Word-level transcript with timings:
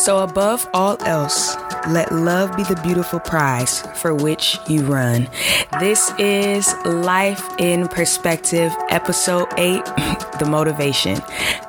So, 0.00 0.20
above 0.20 0.66
all 0.72 0.96
else, 1.02 1.56
let 1.88 2.10
love 2.10 2.56
be 2.56 2.62
the 2.62 2.80
beautiful 2.82 3.20
prize 3.20 3.82
for 3.96 4.14
which 4.14 4.58
you 4.66 4.82
run. 4.86 5.28
This 5.78 6.10
is 6.18 6.72
Life 6.86 7.46
in 7.58 7.86
Perspective, 7.86 8.72
Episode 8.88 9.48
8 9.58 9.84
The 10.38 10.46
Motivation. 10.48 11.18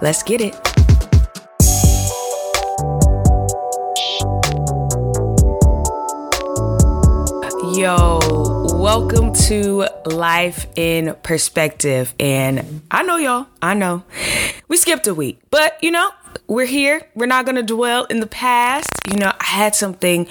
Let's 0.01 0.23
get 0.23 0.39
it. 0.39 0.55
Yo, 7.77 8.19
welcome 8.77 9.33
to 9.33 9.87
Life 10.05 10.67
in 10.77 11.17
Perspective. 11.21 12.15
And 12.17 12.81
I 12.89 13.03
know 13.03 13.17
y'all, 13.17 13.47
I 13.61 13.73
know 13.73 14.03
we 14.69 14.77
skipped 14.77 15.05
a 15.07 15.13
week, 15.13 15.41
but 15.49 15.77
you 15.83 15.91
know, 15.91 16.11
we're 16.51 16.65
here. 16.65 17.01
We're 17.15 17.27
not 17.27 17.45
going 17.45 17.55
to 17.55 17.63
dwell 17.63 18.03
in 18.05 18.19
the 18.19 18.27
past. 18.27 18.89
You 19.09 19.17
know, 19.17 19.31
I 19.39 19.43
had 19.45 19.73
something 19.73 20.27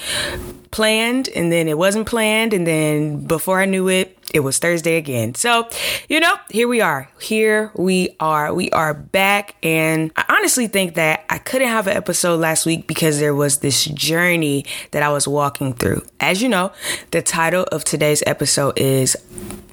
planned 0.71 1.31
and 1.31 1.51
then 1.51 1.67
it 1.67 1.79
wasn't 1.79 2.07
planned. 2.07 2.53
And 2.53 2.67
then 2.67 3.27
before 3.27 3.59
I 3.59 3.65
knew 3.65 3.89
it, 3.89 4.19
it 4.33 4.41
was 4.41 4.59
Thursday 4.59 4.97
again. 4.97 5.35
So, 5.35 5.69
you 6.09 6.21
know, 6.21 6.35
here 6.49 6.69
we 6.69 6.81
are. 6.81 7.09
Here 7.21 7.71
we 7.75 8.17
are. 8.21 8.53
We 8.55 8.71
are 8.71 8.95
back. 8.95 9.57
And 9.63 10.13
I 10.17 10.25
honestly 10.29 10.67
think 10.67 10.95
that 10.95 11.25
I 11.29 11.39
couldn't 11.39 11.69
have 11.69 11.87
an 11.87 11.97
episode 11.97 12.41
last 12.41 12.67
week 12.67 12.87
because 12.87 13.19
there 13.19 13.35
was 13.35 13.59
this 13.59 13.85
journey 13.85 14.65
that 14.93 15.03
I 15.03 15.11
was 15.11 15.27
walking 15.27 15.73
through. 15.75 16.03
As 16.21 16.43
you 16.43 16.49
know, 16.49 16.73
the 17.11 17.23
title 17.23 17.65
of 17.65 17.85
today's 17.85 18.23
episode 18.27 18.79
is 18.79 19.17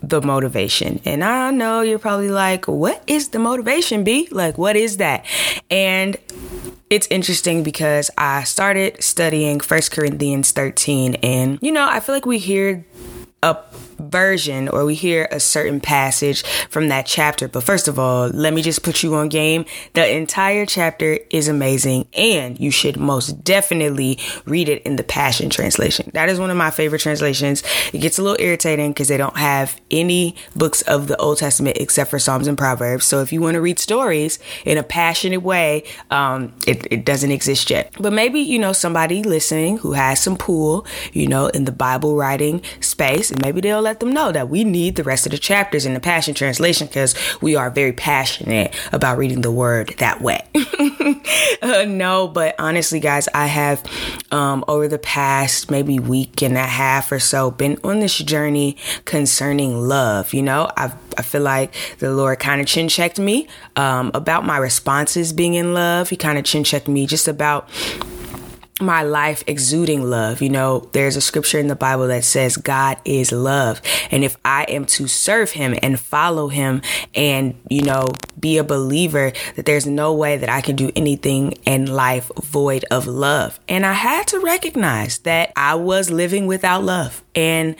The 0.01 0.21
Motivation. 0.21 1.01
And 1.05 1.23
I 1.23 1.51
know 1.51 1.81
you're 1.81 1.99
probably 1.99 2.29
like, 2.29 2.67
what 2.67 3.03
is 3.07 3.29
the 3.29 3.39
motivation, 3.39 4.03
B? 4.03 4.27
Like, 4.31 4.57
what 4.57 4.75
is 4.75 4.97
that? 4.97 5.25
And 5.69 6.17
it's 6.89 7.07
interesting 7.09 7.63
because 7.63 8.09
I 8.17 8.43
started 8.43 9.03
studying 9.03 9.59
First 9.59 9.91
Corinthians 9.91 10.51
13 10.51 11.15
and 11.15 11.59
you 11.61 11.71
know, 11.71 11.87
I 11.87 11.99
feel 11.99 12.15
like 12.15 12.25
we 12.25 12.39
hear 12.39 12.85
a 13.43 13.57
version 13.99 14.69
or 14.69 14.85
we 14.85 14.95
hear 14.95 15.27
a 15.31 15.39
certain 15.39 15.79
passage 15.79 16.43
from 16.69 16.89
that 16.89 17.05
chapter. 17.05 17.47
But 17.47 17.63
first 17.63 17.87
of 17.87 17.99
all, 17.99 18.27
let 18.29 18.53
me 18.53 18.61
just 18.61 18.83
put 18.83 19.03
you 19.03 19.15
on 19.15 19.29
game. 19.29 19.65
The 19.93 20.09
entire 20.09 20.65
chapter 20.65 21.19
is 21.29 21.47
amazing 21.47 22.07
and 22.13 22.59
you 22.59 22.71
should 22.71 22.97
most 22.97 23.43
definitely 23.43 24.19
read 24.45 24.69
it 24.69 24.81
in 24.83 24.95
the 24.95 25.03
Passion 25.03 25.49
Translation. 25.49 26.11
That 26.13 26.29
is 26.29 26.39
one 26.39 26.49
of 26.49 26.57
my 26.57 26.71
favorite 26.71 27.01
translations. 27.01 27.63
It 27.93 27.99
gets 27.99 28.19
a 28.19 28.23
little 28.23 28.39
irritating 28.39 28.91
because 28.91 29.07
they 29.07 29.17
don't 29.17 29.37
have 29.37 29.79
any 29.91 30.35
books 30.55 30.81
of 30.83 31.07
the 31.07 31.17
Old 31.17 31.37
Testament 31.37 31.77
except 31.79 32.09
for 32.09 32.19
Psalms 32.19 32.47
and 32.47 32.57
Proverbs. 32.57 33.05
So 33.05 33.21
if 33.21 33.31
you 33.31 33.41
want 33.41 33.55
to 33.55 33.61
read 33.61 33.79
stories 33.79 34.39
in 34.65 34.77
a 34.77 34.83
passionate 34.83 35.41
way, 35.41 35.83
um, 36.11 36.53
it, 36.65 36.87
it 36.91 37.05
doesn't 37.05 37.31
exist 37.31 37.69
yet. 37.69 37.93
But 37.99 38.13
maybe, 38.13 38.39
you 38.39 38.59
know, 38.59 38.73
somebody 38.73 39.23
listening 39.23 39.77
who 39.77 39.93
has 39.93 40.21
some 40.21 40.37
pool, 40.37 40.85
you 41.13 41.27
know, 41.27 41.47
in 41.47 41.65
the 41.65 41.71
Bible 41.71 42.15
writing 42.15 42.61
space, 42.79 43.31
and 43.31 43.41
maybe 43.41 43.61
they'll 43.61 43.86
let 43.87 44.01
them 44.01 44.11
know 44.11 44.33
that 44.33 44.49
we 44.49 44.65
need 44.65 44.97
the 44.97 45.03
rest 45.03 45.25
of 45.25 45.31
the 45.31 45.37
chapters 45.37 45.85
in 45.85 45.93
the 45.93 45.99
Passion 45.99 46.33
Translation 46.33 46.87
because 46.87 47.15
we 47.41 47.55
are 47.55 47.69
very 47.69 47.93
passionate 47.93 48.75
about 48.91 49.17
reading 49.17 49.41
the 49.41 49.51
word 49.51 49.95
that 49.99 50.21
way. 50.21 50.45
uh, 51.61 51.85
no, 51.87 52.27
but 52.27 52.53
honestly, 52.59 52.99
guys, 52.99 53.29
I 53.33 53.47
have 53.47 53.83
um, 54.31 54.65
over 54.67 54.89
the 54.89 54.99
past 54.99 55.71
maybe 55.71 55.99
week 55.99 56.41
and 56.41 56.57
a 56.57 56.65
half 56.65 57.11
or 57.11 57.19
so 57.19 57.49
been 57.49 57.79
on 57.83 58.01
this 58.01 58.17
journey 58.17 58.75
concerning 59.05 59.87
love. 59.87 60.33
You 60.33 60.43
know, 60.43 60.69
I've 60.75 60.95
I 61.17 61.23
feel 61.23 61.41
like 61.41 61.73
the 61.99 62.11
Lord 62.11 62.39
kind 62.39 62.61
of 62.61 62.67
chin 62.67 62.89
checked 62.89 63.17
me 63.17 63.47
um, 63.75 64.11
about 64.13 64.45
my 64.45 64.57
responses 64.57 65.33
being 65.33 65.55
in 65.55 65.73
love. 65.73 66.09
He 66.09 66.15
kind 66.15 66.37
of 66.37 66.43
chin 66.43 66.63
checked 66.63 66.87
me 66.87 67.07
just 67.07 67.27
about 67.27 67.67
my 68.79 69.01
life 69.01 69.43
exuding 69.47 70.03
love. 70.03 70.41
You 70.41 70.49
know, 70.49 70.89
there's 70.91 71.15
a 71.15 71.21
scripture 71.21 71.57
in 71.57 71.67
the 71.67 71.75
Bible 71.75 72.07
that 72.07 72.23
says 72.23 72.57
God 72.57 72.97
is 73.05 73.31
love. 73.31 73.81
And 74.11 74.23
if 74.23 74.37
I 74.45 74.63
am 74.63 74.85
to 74.87 75.07
serve 75.07 75.51
him 75.51 75.75
and 75.81 75.99
follow 75.99 76.47
him 76.47 76.81
and, 77.15 77.55
you 77.69 77.81
know, 77.81 78.07
be 78.39 78.57
a 78.57 78.63
believer, 78.63 79.33
that 79.55 79.65
there's 79.65 79.87
no 79.87 80.13
way 80.13 80.37
that 80.37 80.49
I 80.49 80.61
can 80.61 80.75
do 80.75 80.91
anything 80.95 81.53
in 81.65 81.87
life 81.87 82.31
void 82.41 82.85
of 82.91 83.07
love. 83.07 83.59
And 83.67 83.85
I 83.85 83.93
had 83.93 84.27
to 84.27 84.39
recognize 84.39 85.19
that 85.19 85.51
I 85.55 85.75
was 85.75 86.11
living 86.11 86.45
without 86.45 86.83
love. 86.83 87.23
And 87.35 87.75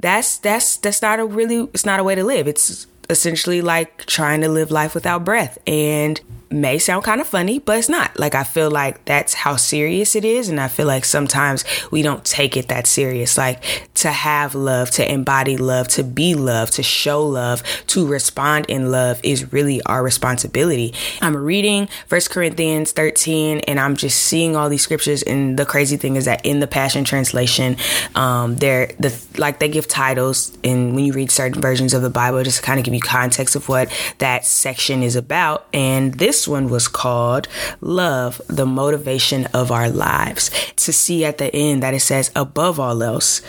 that's, 0.00 0.38
that's, 0.38 0.76
that's 0.76 1.02
not 1.02 1.18
a 1.18 1.24
really, 1.24 1.68
it's 1.72 1.86
not 1.86 2.00
a 2.00 2.04
way 2.04 2.14
to 2.14 2.24
live. 2.24 2.46
It's 2.46 2.86
essentially 3.08 3.60
like 3.60 4.04
trying 4.06 4.40
to 4.42 4.48
live 4.48 4.70
life 4.70 4.94
without 4.94 5.24
breath. 5.24 5.58
And 5.66 6.20
may 6.52 6.78
sound 6.78 7.04
kind 7.04 7.20
of 7.20 7.26
funny, 7.26 7.58
but 7.58 7.78
it's 7.78 7.88
not. 7.88 8.18
Like, 8.18 8.34
I 8.34 8.44
feel 8.44 8.70
like 8.70 9.04
that's 9.04 9.34
how 9.34 9.56
serious 9.56 10.14
it 10.14 10.24
is. 10.24 10.48
And 10.48 10.60
I 10.60 10.68
feel 10.68 10.86
like 10.86 11.04
sometimes 11.04 11.64
we 11.90 12.02
don't 12.02 12.24
take 12.24 12.56
it 12.56 12.68
that 12.68 12.86
serious. 12.86 13.38
Like, 13.38 13.88
to 13.94 14.10
have 14.10 14.54
love, 14.54 14.90
to 14.92 15.12
embody 15.12 15.56
love, 15.56 15.88
to 15.88 16.02
be 16.02 16.34
love, 16.34 16.70
to 16.72 16.82
show 16.82 17.24
love, 17.24 17.62
to 17.88 18.06
respond 18.06 18.66
in 18.68 18.90
love 18.90 19.20
is 19.22 19.52
really 19.52 19.82
our 19.82 20.02
responsibility. 20.02 20.94
I'm 21.20 21.36
reading 21.36 21.88
First 22.06 22.30
Corinthians 22.30 22.92
13 22.92 23.60
and 23.60 23.78
I'm 23.78 23.96
just 23.96 24.22
seeing 24.22 24.56
all 24.56 24.68
these 24.68 24.82
scriptures. 24.82 25.22
And 25.22 25.58
the 25.58 25.64
crazy 25.64 25.96
thing 25.96 26.16
is 26.16 26.24
that 26.24 26.44
in 26.44 26.60
the 26.60 26.66
Passion 26.66 27.04
Translation, 27.04 27.76
um, 28.14 28.56
they're 28.56 28.88
the, 28.98 29.16
like, 29.38 29.58
they 29.58 29.68
give 29.68 29.88
titles. 29.88 30.56
And 30.64 30.94
when 30.94 31.04
you 31.04 31.12
read 31.12 31.30
certain 31.30 31.60
versions 31.60 31.94
of 31.94 32.02
the 32.02 32.10
Bible, 32.10 32.42
just 32.42 32.62
kind 32.62 32.78
of 32.78 32.84
give 32.84 32.94
you 32.94 33.00
context 33.00 33.56
of 33.56 33.68
what 33.68 33.90
that 34.18 34.44
section 34.44 35.02
is 35.02 35.16
about. 35.16 35.66
And 35.72 36.14
this 36.14 36.41
this 36.42 36.48
one 36.48 36.68
was 36.68 36.88
called 36.88 37.46
Love, 37.80 38.42
the 38.48 38.66
Motivation 38.66 39.46
of 39.54 39.70
Our 39.70 39.88
Lives. 39.88 40.50
To 40.74 40.92
see 40.92 41.24
at 41.24 41.38
the 41.38 41.54
end 41.54 41.84
that 41.84 41.94
it 41.94 42.00
says, 42.00 42.32
above 42.34 42.80
all 42.80 43.00
else, 43.00 43.42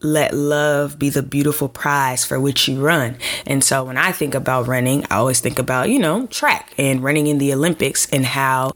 let 0.00 0.32
love 0.32 0.96
be 0.96 1.10
the 1.10 1.24
beautiful 1.24 1.68
prize 1.68 2.24
for 2.24 2.38
which 2.38 2.68
you 2.68 2.80
run. 2.80 3.16
And 3.44 3.64
so 3.64 3.82
when 3.82 3.96
I 3.96 4.12
think 4.12 4.36
about 4.36 4.68
running, 4.68 5.06
I 5.10 5.16
always 5.16 5.40
think 5.40 5.58
about, 5.58 5.90
you 5.90 5.98
know, 5.98 6.28
track 6.28 6.72
and 6.78 7.02
running 7.02 7.26
in 7.26 7.38
the 7.38 7.52
Olympics 7.52 8.08
and 8.12 8.24
how 8.24 8.70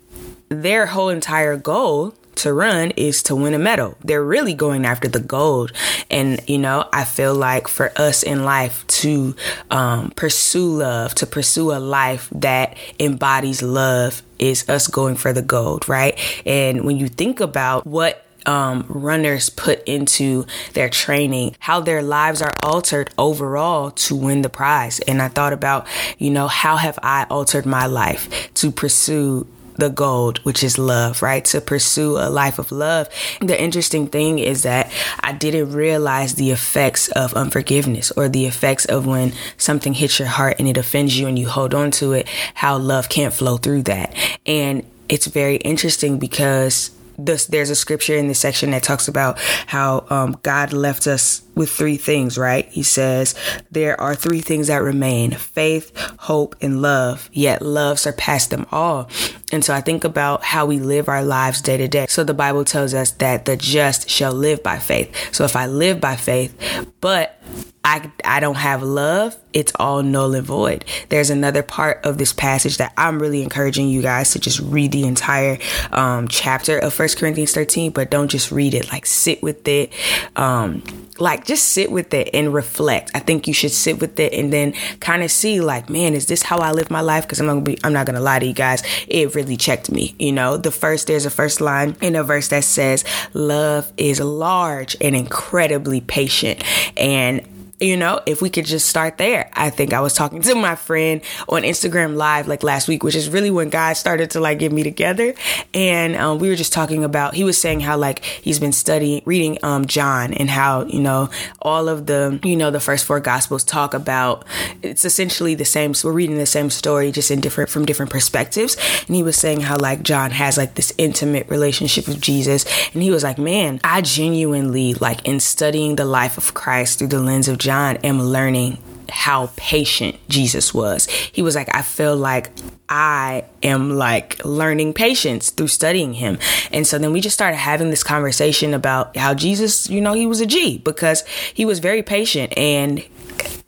their 0.49 0.87
whole 0.87 1.09
entire 1.09 1.57
goal 1.57 2.17
to 2.37 2.53
run 2.53 2.91
is 2.93 3.23
to 3.25 3.37
win 3.37 3.55
a 3.55 3.59
medal. 3.59 3.97
They're 4.05 4.25
really 4.25 4.55
going 4.55 4.85
after 4.85 5.09
the 5.09 5.21
gold. 5.21 5.73
And, 6.11 6.41
you 6.49 6.59
know, 6.59 6.89
I 6.93 7.05
feel 7.05 7.35
like 7.35 7.69
for 7.69 7.93
us 7.97 8.23
in 8.23 8.45
life 8.45 8.87
to 8.89 9.35
um, 9.71 10.11
pursue 10.17 10.69
love, 10.69 11.15
to 11.17 11.27
pursue 11.27 11.73
a 11.73 11.79
life 11.79 12.29
that 12.33 12.77
embodies 12.99 13.63
love, 13.63 14.23
is 14.39 14.69
us 14.69 14.89
going 14.89 15.15
for 15.15 15.33
the 15.33 15.43
gold, 15.43 15.89
right? 15.89 16.19
And 16.45 16.85
when 16.85 16.99
you 16.99 17.07
think 17.07 17.39
about 17.39 17.87
what 17.87 18.27
um, 18.47 18.85
runners 18.89 19.51
put 19.51 19.83
into 19.85 20.47
their 20.73 20.89
training, 20.89 21.55
how 21.61 21.81
their 21.81 22.03
lives 22.03 22.43
are 22.43 22.53
altered 22.63 23.11
overall 23.17 23.93
to 23.93 24.17
win 24.17 24.43
the 24.43 24.49
prize. 24.49 24.99
And 25.01 25.23
I 25.23 25.29
thought 25.29 25.53
about, 25.53 25.87
you 26.19 26.31
know, 26.31 26.49
how 26.49 26.77
have 26.77 26.99
I 27.03 27.25
altered 27.31 27.67
my 27.67 27.87
life 27.87 28.53
to 28.55 28.71
pursue 28.73 29.47
the 29.77 29.89
gold, 29.89 30.39
which 30.39 30.63
is 30.63 30.79
love, 30.79 31.23
right? 31.23 31.45
To 31.47 31.61
pursue 31.61 32.19
a 32.19 32.29
life 32.29 32.59
of 32.59 32.73
love. 32.73 33.09
The 33.41 33.61
interesting 33.61 34.07
thing 34.07 34.39
is 34.39 34.63
that 34.63 34.91
I 35.21 35.33
didn't 35.33 35.73
realize 35.73 36.35
the 36.35 36.51
effects 36.51 37.09
of 37.09 37.35
unforgiveness 37.35 38.11
or 38.13 38.29
the 38.29 38.47
effects 38.47 38.85
of 38.85 39.07
when 39.07 39.33
something 39.57 39.95
hits 39.95 40.19
your 40.19 40.29
heart 40.29 40.57
and 40.59 40.69
it 40.69 40.77
offends 40.77 41.19
you 41.19 41.27
and 41.27 41.39
you 41.39 41.49
hold 41.49 41.75
on 41.75 41.91
to 41.93 42.13
it, 42.13 42.29
how 42.55 42.77
love 42.77 43.09
can't 43.09 43.35
flow 43.35 43.57
through 43.57 43.83
that. 43.85 44.15
And 44.47 44.85
it's 45.09 45.27
very 45.27 45.57
interesting 45.57 46.19
because 46.19 46.91
this, 47.19 47.47
there's 47.47 47.71
a 47.71 47.77
scripture 47.77 48.17
in 48.17 48.29
this 48.29 48.39
section 48.39 48.71
that 48.71 48.83
talks 48.83 49.09
about 49.09 49.39
how 49.67 50.07
um, 50.11 50.39
God 50.43 50.73
left 50.73 51.07
us 51.07 51.43
with 51.55 51.71
three 51.71 51.97
things, 51.97 52.39
right? 52.39 52.67
He 52.69 52.83
says, 52.83 53.35
There 53.71 54.01
are 54.01 54.15
three 54.15 54.41
things 54.41 54.69
that 54.69 54.83
remain 54.83 55.33
faith, 55.33 55.97
hope, 56.19 56.57
and 56.61 56.81
love, 56.81 57.29
yet 57.33 57.63
love 57.63 57.99
surpassed 57.99 58.51
them 58.51 58.67
all. 58.73 59.09
And 59.51 59.65
so 59.65 59.75
I 59.75 59.81
think 59.81 60.05
about 60.05 60.45
how 60.45 60.65
we 60.67 60.79
live 60.79 61.09
our 61.09 61.23
lives 61.23 61.61
day 61.61 61.77
to 61.77 61.89
day. 61.89 62.07
So 62.09 62.25
the 62.25 62.35
Bible 62.35 62.65
tells 62.65 62.95
us 62.95 63.13
that 63.13 63.45
the 63.45 63.57
just 63.57 64.09
shall 64.09 64.33
live 64.33 64.63
by 64.63 64.79
faith. 64.79 65.35
So 65.35 65.45
if 65.45 65.57
I 65.57 65.67
live 65.67 66.01
by 66.01 66.17
faith, 66.17 66.57
but 67.01 67.42
I, 67.85 68.11
I 68.25 68.39
don't 68.41 68.57
have 68.57 68.83
love, 68.83 69.37
it's 69.53 69.73
all 69.79 70.03
null 70.03 70.35
and 70.35 70.47
void. 70.47 70.85
There's 71.09 71.31
another 71.31 71.63
part 71.63 72.05
of 72.05 72.17
this 72.17 72.33
passage 72.33 72.77
that 72.77 72.93
I'm 72.97 73.21
really 73.21 73.43
encouraging 73.43 73.89
you 73.89 74.03
guys 74.03 74.31
to 74.33 74.39
just 74.39 74.61
read 74.61 74.93
the 74.93 75.05
entire 75.05 75.59
um, 75.91 76.29
chapter 76.29 76.79
of 76.79 76.95
First 76.95 77.19
Corinthians 77.19 77.53
13, 77.53 77.91
but 77.91 78.11
don't 78.11 78.29
just 78.29 78.53
read 78.53 78.75
it. 78.75 78.93
Like 78.93 79.05
sit 79.05 79.43
with 79.43 79.67
it. 79.67 79.93
Um, 80.37 80.83
like 81.19 81.45
just 81.45 81.69
sit 81.69 81.91
with 81.91 82.15
it 82.15 82.31
and 82.33 82.55
reflect. 82.55 83.11
I 83.15 83.19
think 83.19 83.47
you 83.47 83.55
should 83.55 83.71
sit 83.71 84.01
with 84.01 84.19
it 84.19 84.33
and 84.33 84.53
then 84.53 84.73
kind 85.01 85.23
of 85.23 85.31
see 85.31 85.61
like, 85.61 85.91
man, 85.91 86.15
is 86.15 86.27
this 86.27 86.43
how 86.43 86.59
I 86.59 86.73
live 86.73 86.91
my 86.91 87.01
life? 87.01 87.25
Because 87.25 87.41
I'm 87.41 87.47
gonna 87.47 87.61
be, 87.61 87.79
I'm 87.85 87.93
not 87.93 88.07
gonna 88.07 88.21
lie 88.21 88.39
to 88.39 88.47
you 88.47 88.55
guys. 88.55 88.83
It 89.09 89.35
really 89.35 89.57
checked 89.57 89.91
me. 89.91 90.15
You 90.19 90.33
know, 90.33 90.57
the 90.57 90.71
first 90.71 91.07
there's 91.07 91.27
a 91.27 91.31
first 91.31 91.61
line 91.61 91.97
in 92.01 92.17
a 92.17 92.25
verse 92.25 92.49
that 92.49 92.65
says, 92.65 93.05
"Love 93.35 93.93
is 93.97 94.21
large 94.21 94.97
and 95.01 95.15
incredibly 95.15 96.01
patient," 96.01 96.65
and 96.97 97.47
you 97.83 97.97
know, 97.97 98.21
if 98.27 98.41
we 98.41 98.49
could 98.49 98.65
just 98.65 98.87
start 98.87 99.19
there. 99.19 99.51
I 99.55 99.71
think 99.71 99.93
I 99.93 100.01
was 100.01 100.13
talking 100.13 100.41
to 100.43 100.55
my 100.55 100.77
friend 100.77 101.21
on 101.49 101.63
Instagram 101.63 102.15
Live 102.15 102.47
like 102.47 102.63
last 102.63 102.87
week, 102.87 103.03
which 103.03 103.17
is 103.17 103.29
really 103.29 103.51
when 103.51 103.71
God 103.71 103.95
started 103.95 104.31
to 104.31 104.41
like 104.41 104.61
get 104.61 104.71
me 104.71 104.85
together. 104.85 105.35
And 105.75 106.15
um, 106.17 106.39
we 106.39 106.49
were 106.49 106.55
just 106.55 106.73
talking 106.73 107.03
about, 107.03 107.35
he 107.35 107.43
was 107.43 107.61
saying 107.61 107.81
how 107.81 107.97
like 107.97 108.25
he's 108.25 108.61
been 108.61 108.73
studying, 108.73 109.23
reading 109.25 109.59
um, 109.65 109.87
John 109.87 110.33
and 110.35 110.49
how, 110.49 110.85
you 110.85 111.01
know, 111.01 111.29
all 111.61 111.89
of 111.89 112.07
the, 112.07 112.39
you 112.45 112.57
know, 112.57 112.71
the 112.71 112.81
first 112.81 113.05
four 113.05 113.19
gospels 113.19 113.65
talk 113.65 113.95
about 113.95 114.45
it's 114.83 115.05
essentially 115.05 115.57
the 115.57 115.65
same. 115.65 115.93
So 115.93 116.09
we're 116.09 116.15
reading 116.15 116.39
the 116.39 116.47
same 116.47 116.71
story, 116.71 117.11
just 117.11 117.33
in 117.33 117.41
different, 117.41 117.69
from 117.69 117.85
different 117.85 118.13
perspectives. 118.13 118.77
And 119.07 119.17
he 119.17 119.25
was 119.25 119.37
saying 119.37 119.61
how 119.61 119.77
like 119.77 120.05
John 120.05 120.31
has 120.31 120.57
like 120.57 120.77
this 120.77 120.93
intimate 120.99 121.49
relationship 121.49 122.07
with 122.07 122.21
Jesus. 122.21 122.65
And 122.95 123.03
he 123.03 123.11
was 123.11 123.25
like, 123.25 123.39
man, 123.39 123.81
I 123.83 124.03
genuinely 124.03 124.95
like 124.95 125.27
in 125.27 125.41
studying 125.41 125.97
the 125.97 126.05
life 126.05 126.39
of 126.39 126.55
Christ 126.55 127.01
through 127.01 127.09
the 127.09 127.21
lens 127.21 127.49
of 127.49 127.59
John 127.59 127.72
John 127.73 127.97
am 128.05 128.21
learning 128.21 128.77
how 129.09 129.49
patient 129.57 130.17
Jesus 130.29 130.75
was. 130.75 131.07
He 131.07 131.41
was 131.41 131.55
like, 131.55 131.75
I 131.75 131.81
feel 131.81 132.15
like 132.15 132.51
I 132.95 133.45
am 133.63 133.97
like 133.97 134.45
learning 134.45 134.93
patience 134.93 135.49
through 135.49 135.69
studying 135.69 136.13
him. 136.13 136.39
And 136.71 136.87
so 136.87 136.99
then 136.99 137.11
we 137.11 137.23
just 137.23 137.33
started 137.33 137.57
having 137.57 137.89
this 137.89 138.03
conversation 138.03 138.75
about 138.75 139.17
how 139.17 139.33
Jesus, 139.33 139.89
you 139.89 140.03
know, 140.03 140.13
he 140.13 140.27
was 140.27 140.43
a 140.43 140.47
G 140.47 140.77
because 140.77 141.27
he 141.55 141.65
was 141.65 141.79
very 141.79 142.03
patient 142.03 142.53
and 142.55 143.03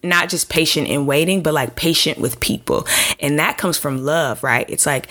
not 0.02 0.28
just 0.28 0.50
patient 0.50 0.88
in 0.88 1.06
waiting, 1.06 1.42
but 1.42 1.54
like 1.54 1.74
patient 1.74 2.18
with 2.18 2.38
people. 2.40 2.86
And 3.18 3.38
that 3.38 3.56
comes 3.56 3.78
from 3.78 4.04
love, 4.04 4.42
right? 4.44 4.68
It's 4.68 4.84
like 4.84 5.08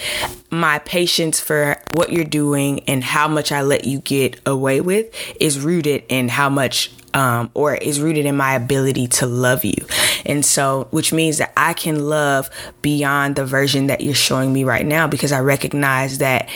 my 0.52 0.78
patience 0.78 1.40
for 1.40 1.82
what 1.96 2.12
you're 2.12 2.24
doing 2.24 2.82
and 2.82 3.04
how 3.04 3.28
much 3.28 3.52
I 3.52 3.64
let 3.64 3.86
you 3.86 3.98
get 3.98 4.40
away 4.46 4.80
with 4.80 5.12
is 5.40 5.60
rooted 5.60 6.04
in 6.08 6.30
how 6.30 6.50
much 6.50 6.92
um, 7.14 7.52
or 7.54 7.76
is 7.76 8.02
rooted 8.02 8.26
in 8.26 8.36
my 8.36 8.56
ability 8.56 9.08
to 9.08 9.26
love 9.26 9.64
you. 9.64 9.86
And 10.26 10.46
so, 10.46 10.88
which 10.92 11.14
means 11.14 11.38
that 11.38 11.54
I 11.56 11.74
can 11.74 12.08
love 12.10 12.50
beyond 12.82 13.36
the 13.36 13.46
version 13.46 13.88
that 13.88 14.02
you're 14.04 14.14
showing 14.14 14.52
me 14.54 14.64
right 14.64 14.86
now 14.86 15.08
because 15.08 15.32
I 15.32 15.40
recognize 15.40 16.20
that 16.20 16.50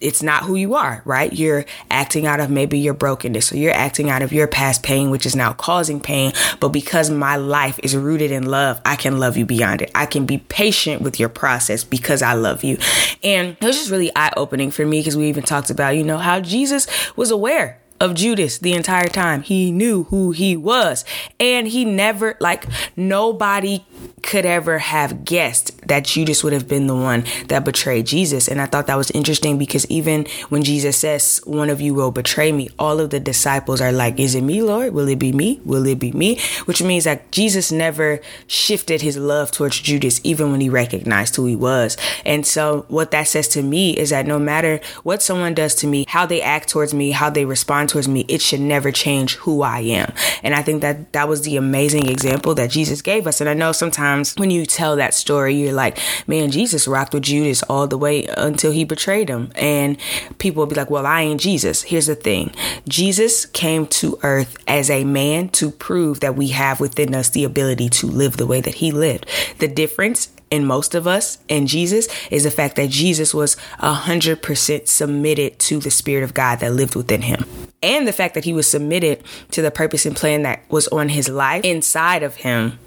it's 0.00 0.22
not 0.22 0.44
who 0.44 0.56
you 0.56 0.74
are, 0.74 1.02
right? 1.04 1.32
You're 1.32 1.64
acting 1.90 2.26
out 2.26 2.40
of 2.40 2.50
maybe 2.50 2.78
your 2.78 2.94
brokenness 2.94 3.52
or 3.52 3.56
you're 3.58 3.74
acting 3.74 4.10
out 4.10 4.22
of 4.22 4.32
your 4.32 4.46
past 4.46 4.82
pain, 4.82 5.10
which 5.10 5.26
is 5.26 5.36
now 5.36 5.52
causing 5.52 6.00
pain. 6.00 6.32
But 6.60 6.70
because 6.70 7.10
my 7.10 7.36
life 7.36 7.78
is 7.82 7.96
rooted 7.96 8.30
in 8.30 8.46
love, 8.46 8.80
I 8.84 8.96
can 8.96 9.18
love 9.18 9.36
you 9.36 9.44
beyond 9.44 9.82
it. 9.82 9.90
I 9.94 10.06
can 10.06 10.26
be 10.26 10.38
patient 10.38 11.02
with 11.02 11.20
your 11.20 11.28
process 11.28 11.84
because 11.84 12.22
I 12.22 12.34
love 12.34 12.64
you. 12.64 12.78
And 13.22 13.56
it 13.60 13.64
was 13.64 13.76
just 13.76 13.90
really 13.90 14.10
eye 14.16 14.32
opening 14.36 14.70
for 14.70 14.86
me 14.86 15.00
because 15.00 15.16
we 15.16 15.28
even 15.28 15.44
talked 15.44 15.70
about, 15.70 15.96
you 15.96 16.04
know, 16.04 16.18
how 16.18 16.40
Jesus 16.40 16.86
was 17.16 17.30
aware 17.30 17.81
of 18.02 18.14
Judas 18.14 18.58
the 18.58 18.72
entire 18.72 19.06
time. 19.06 19.42
He 19.42 19.70
knew 19.70 20.02
who 20.04 20.32
he 20.32 20.56
was. 20.56 21.04
And 21.38 21.68
he 21.68 21.84
never, 21.84 22.36
like, 22.40 22.66
nobody 22.96 23.84
could 24.22 24.44
ever 24.44 24.78
have 24.78 25.24
guessed 25.24 25.86
that 25.86 26.04
Judas 26.04 26.42
would 26.42 26.52
have 26.52 26.66
been 26.66 26.88
the 26.88 26.96
one 26.96 27.24
that 27.46 27.64
betrayed 27.64 28.06
Jesus. 28.06 28.48
And 28.48 28.60
I 28.60 28.66
thought 28.66 28.88
that 28.88 28.96
was 28.96 29.12
interesting 29.12 29.56
because 29.56 29.86
even 29.86 30.26
when 30.48 30.64
Jesus 30.64 30.96
says, 30.96 31.40
one 31.44 31.70
of 31.70 31.80
you 31.80 31.94
will 31.94 32.10
betray 32.10 32.50
me, 32.50 32.68
all 32.78 32.98
of 32.98 33.10
the 33.10 33.20
disciples 33.20 33.80
are 33.80 33.92
like, 33.92 34.18
is 34.18 34.34
it 34.34 34.42
me, 34.42 34.62
Lord? 34.62 34.92
Will 34.92 35.08
it 35.08 35.20
be 35.20 35.30
me? 35.32 35.60
Will 35.64 35.86
it 35.86 36.00
be 36.00 36.10
me? 36.10 36.40
Which 36.64 36.82
means 36.82 37.04
that 37.04 37.30
Jesus 37.30 37.70
never 37.70 38.20
shifted 38.48 39.02
his 39.02 39.16
love 39.16 39.52
towards 39.52 39.78
Judas, 39.78 40.20
even 40.24 40.50
when 40.50 40.60
he 40.60 40.68
recognized 40.68 41.36
who 41.36 41.46
he 41.46 41.56
was. 41.56 41.96
And 42.24 42.44
so 42.44 42.84
what 42.88 43.12
that 43.12 43.28
says 43.28 43.46
to 43.48 43.62
me 43.62 43.96
is 43.96 44.10
that 44.10 44.26
no 44.26 44.40
matter 44.40 44.80
what 45.04 45.22
someone 45.22 45.54
does 45.54 45.76
to 45.76 45.86
me, 45.86 46.04
how 46.08 46.26
they 46.26 46.42
act 46.42 46.68
towards 46.68 46.92
me, 46.92 47.12
how 47.12 47.30
they 47.30 47.44
respond 47.44 47.91
towards 47.92 48.08
me, 48.08 48.24
it 48.26 48.40
should 48.40 48.60
never 48.60 48.90
change 48.90 49.36
who 49.36 49.60
I 49.62 49.80
am. 49.80 50.12
And 50.42 50.54
I 50.54 50.62
think 50.62 50.80
that 50.80 51.12
that 51.12 51.28
was 51.28 51.42
the 51.42 51.58
amazing 51.58 52.06
example 52.06 52.54
that 52.54 52.70
Jesus 52.70 53.02
gave 53.02 53.26
us. 53.26 53.40
And 53.40 53.50
I 53.50 53.54
know 53.54 53.72
sometimes 53.72 54.34
when 54.36 54.50
you 54.50 54.64
tell 54.64 54.96
that 54.96 55.12
story, 55.12 55.54
you're 55.54 55.74
like, 55.74 55.98
man, 56.26 56.50
Jesus 56.50 56.88
rocked 56.88 57.12
with 57.12 57.24
Judas 57.24 57.62
all 57.64 57.86
the 57.86 57.98
way 57.98 58.24
until 58.38 58.72
he 58.72 58.84
betrayed 58.84 59.28
him. 59.28 59.52
And 59.56 59.98
people 60.38 60.62
will 60.62 60.68
be 60.68 60.74
like, 60.74 60.88
well, 60.90 61.06
I 61.06 61.20
ain't 61.20 61.40
Jesus. 61.40 61.82
Here's 61.82 62.06
the 62.06 62.14
thing 62.14 62.52
Jesus 62.88 63.44
came 63.44 63.86
to 63.88 64.18
earth 64.22 64.56
as 64.66 64.88
a 64.88 65.04
man 65.04 65.50
to 65.50 65.70
prove 65.70 66.20
that 66.20 66.34
we 66.34 66.48
have 66.48 66.80
within 66.80 67.14
us 67.14 67.28
the 67.28 67.44
ability 67.44 67.90
to 67.90 68.06
live 68.06 68.38
the 68.38 68.46
way 68.46 68.62
that 68.62 68.76
he 68.76 68.90
lived. 68.90 69.26
The 69.58 69.68
difference 69.68 70.30
in 70.50 70.66
most 70.66 70.94
of 70.94 71.06
us 71.06 71.38
and 71.48 71.68
Jesus 71.68 72.08
is 72.30 72.44
the 72.44 72.50
fact 72.50 72.76
that 72.76 72.90
Jesus 72.90 73.34
was 73.34 73.56
100% 73.80 74.88
submitted 74.88 75.58
to 75.58 75.78
the 75.78 75.90
Spirit 75.90 76.24
of 76.24 76.34
God 76.34 76.60
that 76.60 76.72
lived 76.72 76.94
within 76.94 77.22
him. 77.22 77.61
And 77.82 78.06
the 78.06 78.12
fact 78.12 78.34
that 78.34 78.44
he 78.44 78.52
was 78.52 78.70
submitted 78.70 79.22
to 79.50 79.62
the 79.62 79.70
purpose 79.70 80.06
and 80.06 80.14
plan 80.14 80.42
that 80.42 80.62
was 80.70 80.88
on 80.88 81.08
his 81.08 81.28
life 81.28 81.64
inside 81.64 82.22
of 82.22 82.36
him, 82.36 82.78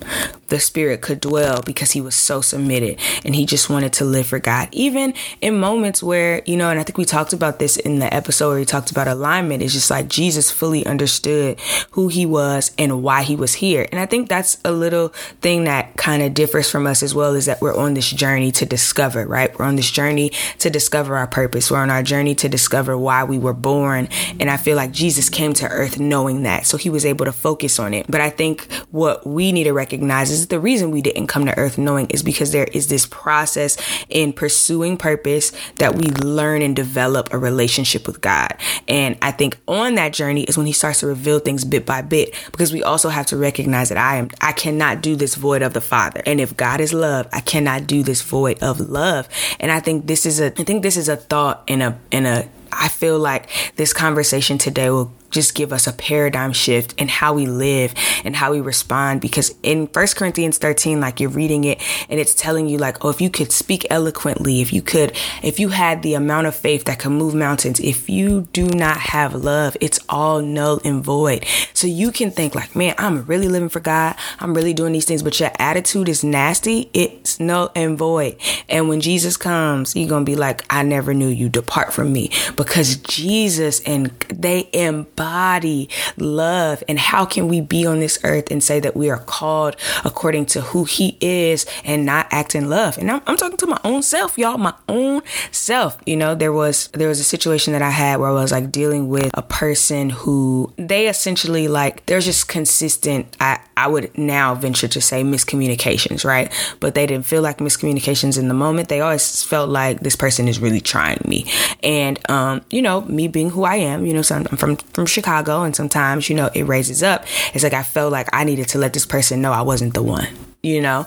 the 0.48 0.60
Spirit 0.60 1.02
could 1.02 1.20
dwell 1.20 1.62
because 1.62 1.92
he 1.92 2.02
was 2.02 2.16
so 2.16 2.42
submitted 2.42 3.00
and 3.24 3.36
he 3.36 3.46
just 3.46 3.70
wanted 3.70 3.94
to 3.94 4.06
live 4.06 4.28
for 4.28 4.40
God. 4.40 4.70
Even 4.72 5.14
in 5.42 5.60
moments 5.60 6.04
where, 6.04 6.42
you 6.46 6.56
know, 6.56 6.70
and 6.70 6.80
I 6.80 6.84
think 6.84 6.98
we 6.98 7.06
talked 7.06 7.34
about 7.34 7.60
this 7.60 7.78
in 7.78 8.00
the 8.00 8.14
episode 8.14 8.50
where 8.50 8.60
we 8.60 8.66
talked 8.66 8.92
about 8.92 9.08
alignment, 9.08 9.64
it's 9.64 9.74
just 9.74 9.90
like 9.90 10.08
Jesus 10.08 10.52
fully 10.52 10.86
understood 10.86 11.60
who 11.92 12.08
he 12.08 12.26
was 12.26 12.72
and 12.78 13.04
why 13.04 13.24
he 13.24 13.36
was 13.36 13.56
here. 13.56 13.88
And 13.92 14.00
I 14.00 14.06
think 14.06 14.30
that's 14.30 14.58
a 14.64 14.72
little 14.72 15.10
thing 15.42 15.64
that 15.66 15.98
kind 15.98 16.22
of 16.22 16.34
differs 16.34 16.70
from 16.70 16.88
us 16.88 17.02
as 17.02 17.16
well 17.16 17.34
is 17.34 17.46
that 17.48 17.62
we're 17.62 17.76
on 17.76 17.96
this 17.96 18.10
journey 18.10 18.52
to 18.54 18.66
discover, 18.66 19.26
right? 19.26 19.58
We're 19.58 19.66
on 19.66 19.76
this 19.76 19.92
journey 19.92 20.32
to 20.60 20.70
discover 20.70 21.18
our 21.18 21.28
purpose. 21.28 21.72
We're 21.72 21.80
on 21.80 21.90
our 21.90 22.04
journey 22.04 22.36
to 22.36 22.50
discover 22.50 22.98
why 22.98 23.24
we 23.24 23.40
were 23.40 23.54
born. 23.54 24.08
And 24.40 24.50
I 24.50 24.58
feel 24.58 24.76
like 24.76 24.85
Jesus 24.92 25.30
came 25.30 25.54
to 25.54 25.68
earth 25.68 26.00
knowing 26.00 26.44
that. 26.44 26.66
So 26.66 26.78
he 26.78 26.90
was 26.90 27.06
able 27.06 27.26
to 27.26 27.32
focus 27.32 27.80
on 27.80 27.94
it. 27.94 28.06
But 28.10 28.22
I 28.22 28.30
think 28.30 28.72
what 28.92 29.26
we 29.26 29.52
need 29.52 29.66
to 29.66 29.74
recognize 29.74 30.32
is 30.32 30.48
the 30.48 30.60
reason 30.60 30.92
we 30.92 31.02
didn't 31.02 31.28
come 31.28 31.46
to 31.46 31.58
earth 31.58 31.78
knowing 31.78 32.08
is 32.10 32.24
because 32.24 32.52
there 32.52 32.66
is 32.66 32.88
this 32.88 33.06
process 33.06 33.78
in 34.10 34.34
pursuing 34.34 34.98
purpose 34.98 35.52
that 35.78 35.96
we 35.96 36.06
learn 36.08 36.62
and 36.62 36.76
develop 36.76 37.34
a 37.34 37.38
relationship 37.38 38.08
with 38.08 38.22
God. 38.22 38.56
And 38.88 39.18
I 39.22 39.32
think 39.32 39.58
on 39.68 39.96
that 39.96 40.14
journey 40.14 40.44
is 40.44 40.58
when 40.58 40.68
he 40.68 40.74
starts 40.74 41.00
to 41.02 41.08
reveal 41.08 41.40
things 41.40 41.64
bit 41.66 41.86
by 41.86 42.02
bit 42.02 42.34
because 42.52 42.72
we 42.74 42.84
also 42.84 43.10
have 43.10 43.26
to 43.28 43.38
recognize 43.38 43.90
that 43.90 43.98
I 43.98 44.18
am, 44.18 44.30
I 44.42 44.52
cannot 44.52 45.02
do 45.02 45.16
this 45.16 45.36
void 45.36 45.62
of 45.62 45.74
the 45.74 45.82
Father. 45.82 46.22
And 46.26 46.40
if 46.40 46.56
God 46.56 46.80
is 46.80 46.94
love, 46.94 47.28
I 47.32 47.42
cannot 47.42 47.88
do 47.88 48.04
this 48.04 48.22
void 48.22 48.62
of 48.62 48.80
love. 48.80 49.28
And 49.60 49.72
I 49.72 49.80
think 49.80 50.08
this 50.08 50.26
is 50.26 50.40
a 50.40 50.48
I 50.48 50.64
think 50.64 50.84
this 50.84 50.98
is 50.98 51.10
a 51.10 51.16
thought 51.16 51.64
in 51.68 51.82
a 51.82 51.98
in 52.12 52.26
a 52.26 52.48
I 52.80 52.88
feel 52.88 53.20
like 53.20 53.50
this 53.76 53.94
conversation 53.94 54.58
today 54.58 54.90
will 54.90 55.12
just 55.32 55.56
give 55.56 55.74
us 55.74 55.88
a 55.88 55.94
paradigm 55.94 56.54
shift 56.54 56.94
in 57.00 57.08
how 57.08 57.34
we 57.34 57.46
live 57.46 57.94
and 58.24 58.36
how 58.36 58.52
we 58.52 58.62
respond. 58.62 59.22
Because 59.22 59.54
in 59.64 59.88
First 59.88 60.16
Corinthians 60.16 60.58
13, 60.58 61.00
like 61.00 61.20
you're 61.20 61.30
reading 61.30 61.64
it 61.64 61.82
and 62.10 62.20
it's 62.20 62.34
telling 62.34 62.68
you 62.68 62.78
like, 62.78 63.04
oh, 63.04 63.10
if 63.10 63.20
you 63.20 63.30
could 63.30 63.52
speak 63.52 63.86
eloquently, 63.90 64.62
if 64.62 64.72
you 64.72 64.82
could, 64.82 65.16
if 65.44 65.60
you 65.60 65.70
had 65.70 66.02
the 66.04 66.14
amount 66.14 66.48
of 66.48 66.56
faith 66.56 66.86
that 66.86 67.00
can 67.00 67.14
move 67.14 67.34
mountains, 67.34 67.80
if 67.80 68.10
you 68.10 68.48
do 68.54 68.68
not 68.68 68.98
have 68.98 69.34
love, 69.34 69.76
it's 69.82 70.00
all 70.10 70.42
null 70.42 70.80
and 70.86 71.04
void. 71.04 71.46
So 71.74 71.88
you 71.88 72.12
can 72.12 72.32
think 72.32 72.56
like, 72.56 72.76
man, 72.76 72.96
I'm 72.98 73.26
really 73.26 73.48
living 73.48 73.70
for 73.70 73.80
God. 73.80 74.16
I'm 74.40 74.54
really 74.54 74.74
doing 74.74 74.94
these 74.94 75.06
things, 75.06 75.24
but 75.24 75.40
your 75.40 75.52
attitude 75.60 76.10
is 76.10 76.24
nasty. 76.24 76.90
It's 76.94 77.40
null 77.40 77.72
and 77.76 77.98
void. 77.98 78.38
And 78.70 78.88
when 78.90 79.02
Jesus 79.02 79.38
comes, 79.38 79.96
you're 79.96 80.10
going 80.10 80.26
to 80.26 80.32
be 80.32 80.36
like, 80.36 80.64
I 80.70 80.84
never 80.84 81.14
knew 81.14 81.28
you. 81.28 81.50
Depart 81.50 81.94
from 81.94 82.12
me 82.12 82.32
because 82.56 82.98
Jesus 82.98 83.80
and 83.82 84.08
they 84.30 84.70
embody 84.74 85.15
embody 85.16 85.90
love. 86.18 86.84
And 86.88 87.00
how 87.00 87.26
can 87.26 87.48
we 87.48 87.62
be 87.62 87.86
on 87.86 88.00
this 88.00 88.20
earth 88.24 88.52
and 88.52 88.64
say 88.64 88.80
that 88.80 88.96
we 88.96 89.10
are 89.10 89.18
called 89.18 89.76
according 90.04 90.46
to 90.48 90.62
who 90.62 90.84
He 90.84 91.18
is 91.22 91.66
and 91.84 92.06
not 92.06 92.28
act 92.32 92.56
in 92.56 92.70
love? 92.70 92.98
And 92.98 93.10
I'm, 93.10 93.22
I'm 93.26 93.38
talking 93.38 93.58
to 93.58 93.68
my 93.68 93.80
own 93.84 94.04
self, 94.04 94.38
y'all, 94.38 94.58
my 94.58 94.74
own 94.90 95.22
self. 95.52 95.98
You 96.06 96.18
know, 96.18 96.36
there 96.36 96.54
was 96.54 96.88
there 96.90 97.08
was 97.08 97.20
a 97.20 97.24
situation 97.24 97.74
that 97.74 97.82
I 97.82 97.90
had 97.90 98.20
where 98.20 98.30
I 98.30 98.34
was 98.34 98.52
like 98.52 98.72
dealing 98.72 99.08
with 99.08 99.32
a 99.34 99.42
person 99.42 100.10
who 100.10 100.74
they 100.78 101.08
essentially 101.08 101.68
like 101.68 102.06
there's 102.06 102.26
just 102.26 102.48
consistent. 102.48 103.36
I 103.40 103.60
I 103.78 103.88
would 103.88 104.18
now 104.18 104.56
venture 104.56 104.88
to 104.88 105.02
say 105.02 105.24
miscommunications, 105.24 106.24
right? 106.24 106.52
But 106.80 106.96
they 106.96 107.06
didn't 107.06 107.26
feel 107.26 107.42
like 107.42 107.58
miscommunications 107.58 108.40
in 108.40 108.48
the 108.48 108.54
moment. 108.54 108.88
They 108.88 109.02
always 109.02 109.44
felt 109.44 109.70
like 109.70 110.00
this 110.00 110.16
person 110.16 110.48
is 110.48 110.60
really 110.60 110.80
trying 110.80 111.22
me. 111.28 111.46
And, 111.84 112.20
um, 112.30 112.62
you 112.70 112.82
know, 112.82 113.02
me 113.02 113.28
being 113.28 113.50
who 113.50 113.64
I 113.64 113.76
am, 113.76 114.06
you 114.06 114.14
know, 114.14 114.22
so 114.22 114.36
I'm 114.36 114.58
from, 114.58 114.78
from 114.78 115.05
Chicago 115.06 115.64
and 115.64 115.76
sometimes, 115.76 116.30
you 116.30 116.36
know, 116.36 116.50
it 116.54 116.64
raises 116.64 117.04
up. 117.04 117.26
It's 117.54 117.64
like 117.64 117.74
I 117.74 117.84
felt 117.84 118.12
like 118.12 118.30
I 118.34 118.44
needed 118.44 118.68
to 118.70 118.78
let 118.78 118.94
this 118.94 119.06
person 119.06 119.42
know 119.42 119.52
I 119.52 119.62
wasn't 119.62 119.94
the 119.94 120.04
one. 120.04 120.28
You 120.66 120.82
know, 120.82 121.06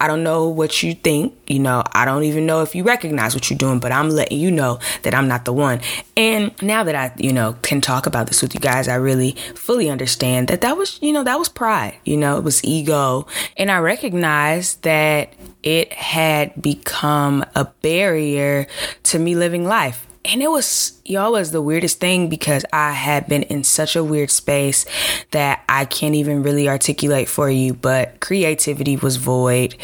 I 0.00 0.06
don't 0.06 0.22
know 0.22 0.48
what 0.48 0.82
you 0.82 0.94
think. 0.94 1.36
You 1.46 1.58
know, 1.58 1.82
I 1.92 2.06
don't 2.06 2.24
even 2.24 2.46
know 2.46 2.62
if 2.62 2.74
you 2.74 2.84
recognize 2.84 3.34
what 3.34 3.50
you're 3.50 3.58
doing, 3.58 3.78
but 3.78 3.92
I'm 3.92 4.08
letting 4.08 4.38
you 4.38 4.50
know 4.50 4.78
that 5.02 5.14
I'm 5.14 5.28
not 5.28 5.44
the 5.44 5.52
one. 5.52 5.82
And 6.16 6.54
now 6.62 6.84
that 6.84 6.94
I, 6.94 7.12
you 7.18 7.30
know, 7.30 7.52
can 7.60 7.82
talk 7.82 8.06
about 8.06 8.28
this 8.28 8.40
with 8.40 8.54
you 8.54 8.60
guys, 8.60 8.88
I 8.88 8.94
really 8.94 9.32
fully 9.54 9.90
understand 9.90 10.48
that 10.48 10.62
that 10.62 10.78
was, 10.78 10.98
you 11.02 11.12
know, 11.12 11.22
that 11.22 11.38
was 11.38 11.50
pride. 11.50 11.96
You 12.04 12.16
know, 12.16 12.38
it 12.38 12.44
was 12.44 12.64
ego. 12.64 13.26
And 13.58 13.70
I 13.70 13.80
recognize 13.80 14.76
that 14.76 15.34
it 15.62 15.92
had 15.92 16.62
become 16.62 17.44
a 17.54 17.66
barrier 17.82 18.66
to 19.02 19.18
me 19.18 19.34
living 19.34 19.66
life 19.66 20.06
and 20.24 20.42
it 20.42 20.50
was 20.50 21.00
y'all 21.04 21.32
was 21.32 21.50
the 21.50 21.62
weirdest 21.62 22.00
thing 22.00 22.28
because 22.28 22.64
I 22.72 22.92
had 22.92 23.28
been 23.28 23.42
in 23.44 23.64
such 23.64 23.96
a 23.96 24.04
weird 24.04 24.30
space 24.30 24.86
that 25.30 25.62
I 25.68 25.84
can't 25.84 26.14
even 26.14 26.42
really 26.42 26.68
articulate 26.68 27.28
for 27.28 27.50
you, 27.50 27.74
but 27.74 28.20
creativity 28.20 28.96
was 28.96 29.16
void. 29.16 29.76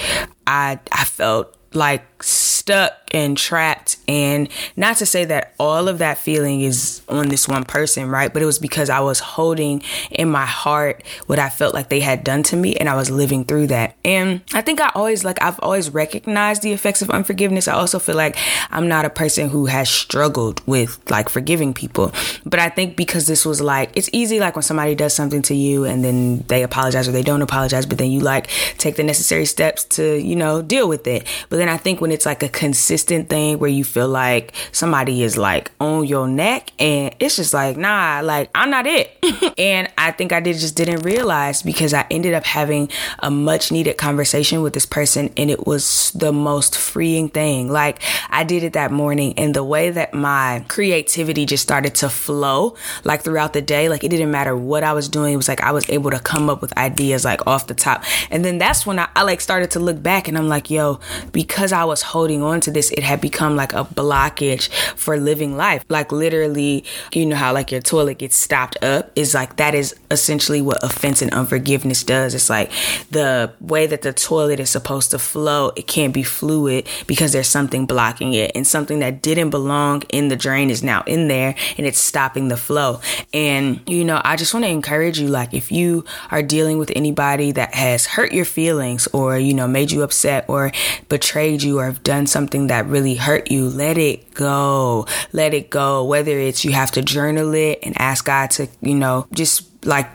I 0.47 0.79
I 0.93 1.05
felt 1.05 1.57
like 1.73 2.05
stuck 2.23 2.93
and 3.13 3.37
trapped. 3.37 3.97
And 4.07 4.49
not 4.77 4.97
to 4.99 5.07
say 5.07 5.25
that 5.27 5.55
all 5.59 5.89
of 5.89 5.99
that 5.99 6.19
feeling 6.19 6.61
is 6.61 7.03
on 7.09 7.29
this 7.29 7.49
one 7.49 7.65
person 7.65 8.09
right? 8.09 8.33
But 8.33 8.43
it 8.43 8.47
was 8.47 8.59
because 8.59 8.91
i 8.91 9.01
was 9.01 9.21
holding 9.21 9.83
in 10.11 10.29
my 10.31 10.47
heart 10.47 11.03
what 11.27 11.39
i 11.39 11.49
felt 11.49 11.75
like 11.75 11.89
they 11.89 12.01
had 12.01 12.25
done 12.25 12.43
to 12.45 12.57
me 12.57 12.77
and 12.77 12.89
i 12.89 12.95
was 12.95 13.11
living 13.11 13.45
through 13.45 13.69
that. 13.69 13.97
And 14.05 14.43
i 14.53 14.61
think 14.61 14.81
i 14.81 14.91
always 14.95 15.25
like 15.25 15.41
i've 15.43 15.59
always 15.61 15.91
recognized 15.91 16.63
the 16.63 16.73
effects 16.73 17.03
of 17.03 17.11
unforgiveness. 17.11 17.69
I 17.69 17.73
also 17.75 17.99
feel 17.99 18.17
like 18.17 18.37
i'm 18.71 18.89
not 18.89 19.05
a 19.05 19.11
person 19.11 19.49
who 19.49 19.67
has 19.67 19.89
struggled 19.89 20.67
with 20.67 20.99
like 21.11 21.29
forgiving 21.29 21.75
people. 21.75 22.13
But 22.45 22.61
i 22.61 22.69
think 22.69 22.97
because 22.97 23.27
this 23.27 23.45
was 23.45 23.61
like 23.61 23.91
it's 23.97 24.11
easy 24.13 24.41
like 24.41 24.57
when 24.57 24.63
somebody 24.63 24.95
does 24.95 25.15
something 25.15 25.43
to 25.43 25.55
you 25.55 25.85
and 25.85 26.05
then 26.05 26.45
they 26.49 26.63
apologize 26.63 27.09
or 27.09 27.13
they 27.13 27.23
don't 27.23 27.43
apologize 27.43 27.87
but 27.87 27.99
then 27.99 28.11
you 28.11 28.21
like 28.21 28.49
take 28.79 28.97
the 28.97 29.05
necessary 29.05 29.47
steps 29.47 29.85
to 29.85 30.17
you 30.21 30.37
know 30.37 30.63
deal 30.63 30.89
with 30.89 31.07
it. 31.07 31.27
But 31.49 31.57
then 31.57 31.69
i 31.69 31.77
think 31.77 32.01
when 32.01 32.10
it's 32.13 32.27
like 32.27 32.43
a 32.43 32.49
consistent 32.49 33.29
thing 33.29 33.59
where 33.59 33.71
you 33.71 33.85
feel 33.85 34.09
like 34.09 34.55
somebody 34.73 35.23
is 35.23 35.37
like 35.37 35.71
on 35.81 36.05
your 36.05 36.29
neck 36.29 36.71
and 36.79 37.15
it's 37.19 37.37
just 37.37 37.55
like, 37.55 37.77
nah, 37.77 38.21
like 38.23 38.51
I'm 38.55 38.71
not 38.71 38.87
it. 38.87 39.17
and 39.59 39.91
I 39.99 40.13
think 40.13 40.33
I 40.33 40.41
did 40.41 40.57
just 40.57 40.77
didn't 40.77 41.03
realize 41.03 41.63
because 41.63 41.95
I 41.95 42.07
ended 42.11 42.35
up 42.35 42.45
having 42.45 42.91
a 43.21 43.31
much 43.31 43.73
needed 43.73 43.97
conversation 43.97 44.63
with 44.63 44.73
this 44.73 44.87
person 44.87 45.33
and 45.37 45.51
it 45.51 45.67
was 45.67 46.13
the 46.15 46.33
most 46.33 46.77
freeing 46.77 47.29
thing. 47.29 47.71
Like 47.71 48.03
I 48.29 48.45
did 48.45 48.63
it 48.63 48.73
that 48.75 48.91
morning 48.91 49.35
and 49.37 49.55
the 49.55 49.65
way 49.65 49.91
that 49.91 50.15
my 50.15 50.65
creativity 50.69 51.47
just 51.47 51.63
started 51.63 51.95
to 51.97 52.09
flow 52.09 52.77
like 53.05 53.23
throughout 53.23 53.53
the 53.53 53.63
day, 53.63 53.89
like 53.89 54.05
it 54.05 54.09
didn't 54.09 54.31
matter 54.31 54.57
what 54.57 54.85
I 54.85 54.93
was 54.93 55.09
doing. 55.09 55.35
It 55.35 55.37
was 55.37 55.49
like 55.49 55.61
I 55.61 55.73
was 55.73 55.89
able 55.91 56.11
to 56.11 56.19
come 56.19 56.51
up 56.51 56.61
with 56.61 56.77
ideas 56.77 57.25
like 57.25 57.47
off 57.47 57.67
the 57.67 57.75
top. 57.75 58.05
And 58.31 58.45
then 58.45 58.59
that's 58.59 58.87
when 58.87 58.99
I, 58.99 59.09
I 59.15 59.23
like 59.23 59.41
started 59.41 59.71
to 59.73 59.81
look 59.81 60.03
back 60.03 60.29
and 60.29 60.37
I'm 60.37 60.49
like, 60.49 60.71
yo, 60.71 61.01
because 61.33 61.73
I 61.73 61.85
was 62.01 62.13
holding 62.13 62.43
on 62.43 62.61
to 62.61 62.71
this, 62.71 62.91
it 62.93 63.03
had 63.03 63.21
become 63.21 63.57
like 63.57 63.73
a 63.73 63.85
blockage 63.85 64.69
for 64.97 65.17
living 65.19 65.57
life. 65.57 65.85
Like 65.89 66.13
literally, 66.13 66.85
you 67.13 67.27
know 67.27 67.37
how 67.37 67.53
like 67.53 67.71
your 67.71 67.81
toilet 67.81 68.19
gets 68.19 68.37
stopped 68.37 68.83
up 68.83 69.11
is 69.17 69.35
like 69.35 69.57
that 69.57 69.75
is 69.75 69.95
essentially 70.11 70.63
what 70.63 70.83
offense 70.83 71.23
and 71.23 71.33
unforgiveness 71.33 72.03
does. 72.03 72.35
It's 72.35 72.49
like 72.49 72.71
the 73.11 73.53
way 73.61 73.87
that 73.87 74.03
the 74.03 74.13
toilet 74.13 74.61
is 74.61 74.71
supposed 74.71 75.11
to 75.11 75.19
flow, 75.19 75.73
it 75.77 75.87
can't 75.87 76.15
be 76.15 76.23
fluid 76.23 76.89
because 77.07 77.33
there's 77.33 77.49
something 77.49 77.87
blocking 77.87 78.33
it 78.33 78.53
and 78.55 78.67
something 78.67 79.01
that 79.01 79.23
didn't 79.23 79.51
belong 79.51 80.03
in 80.11 80.29
the 80.29 80.37
drain 80.37 80.71
is 80.71 80.83
now 80.83 81.03
in 81.07 81.29
there 81.29 81.55
and 81.77 81.87
it's 81.87 81.99
stopping 81.99 82.49
the 82.49 82.57
flow. 82.57 83.01
And 83.35 83.81
you 83.89 84.05
know, 84.05 84.21
I 84.25 84.37
just 84.37 84.55
want 84.55 84.65
to 84.65 84.71
encourage 84.71 85.19
you 85.19 85.29
like 85.29 85.53
if 85.53 85.71
you 85.71 86.05
are 86.31 86.43
dealing 86.43 86.79
with 86.79 86.93
anybody 86.97 87.53
that 87.53 87.75
has 87.75 88.07
hurt 88.07 88.33
your 88.33 88.45
feelings 88.45 89.07
or 89.13 89.39
you 89.39 89.53
know 89.53 89.69
made 89.69 89.91
you 89.91 90.03
upset 90.03 90.45
or 90.49 90.73
betrayed 91.09 91.63
you 91.63 91.79
or 91.79 91.90
have 91.91 92.03
done 92.03 92.27
something 92.27 92.69
that 92.69 92.87
really 92.87 93.15
hurt 93.15 93.51
you, 93.51 93.69
let 93.69 93.99
it 93.99 94.35
go. 94.35 95.07
Let 95.33 95.55
it 95.55 95.71
go. 95.71 96.05
Whether 96.05 96.39
it's 96.39 96.65
you 96.65 96.73
have 96.73 96.91
to 96.93 97.03
journal 97.03 97.55
it 97.55 97.81
and 97.83 98.01
ask 98.01 98.25
God 98.25 98.51
to, 98.53 98.69
you 98.81 98.95
know, 98.95 99.27
just 99.33 99.67
like 99.85 100.09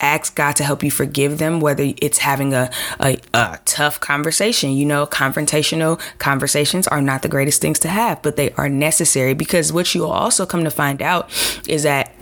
ask 0.00 0.34
God 0.34 0.56
to 0.56 0.64
help 0.64 0.82
you 0.82 0.90
forgive 0.90 1.38
them, 1.38 1.60
whether 1.60 1.84
it's 2.02 2.18
having 2.18 2.52
a, 2.54 2.70
a, 3.00 3.18
a, 3.32 3.58
tough 3.64 3.98
conversation. 3.98 4.70
You 4.70 4.84
know, 4.84 5.06
confrontational 5.06 6.00
conversations 6.18 6.86
are 6.86 7.00
not 7.00 7.22
the 7.22 7.28
greatest 7.28 7.60
things 7.60 7.78
to 7.80 7.88
have, 7.88 8.22
but 8.22 8.36
they 8.36 8.50
are 8.52 8.68
necessary 8.68 9.34
because 9.34 9.72
what 9.72 9.94
you 9.94 10.02
will 10.02 10.12
also 10.12 10.44
come 10.44 10.64
to 10.64 10.70
find 10.70 11.00
out 11.00 11.30
is 11.66 11.84
that 11.84 12.12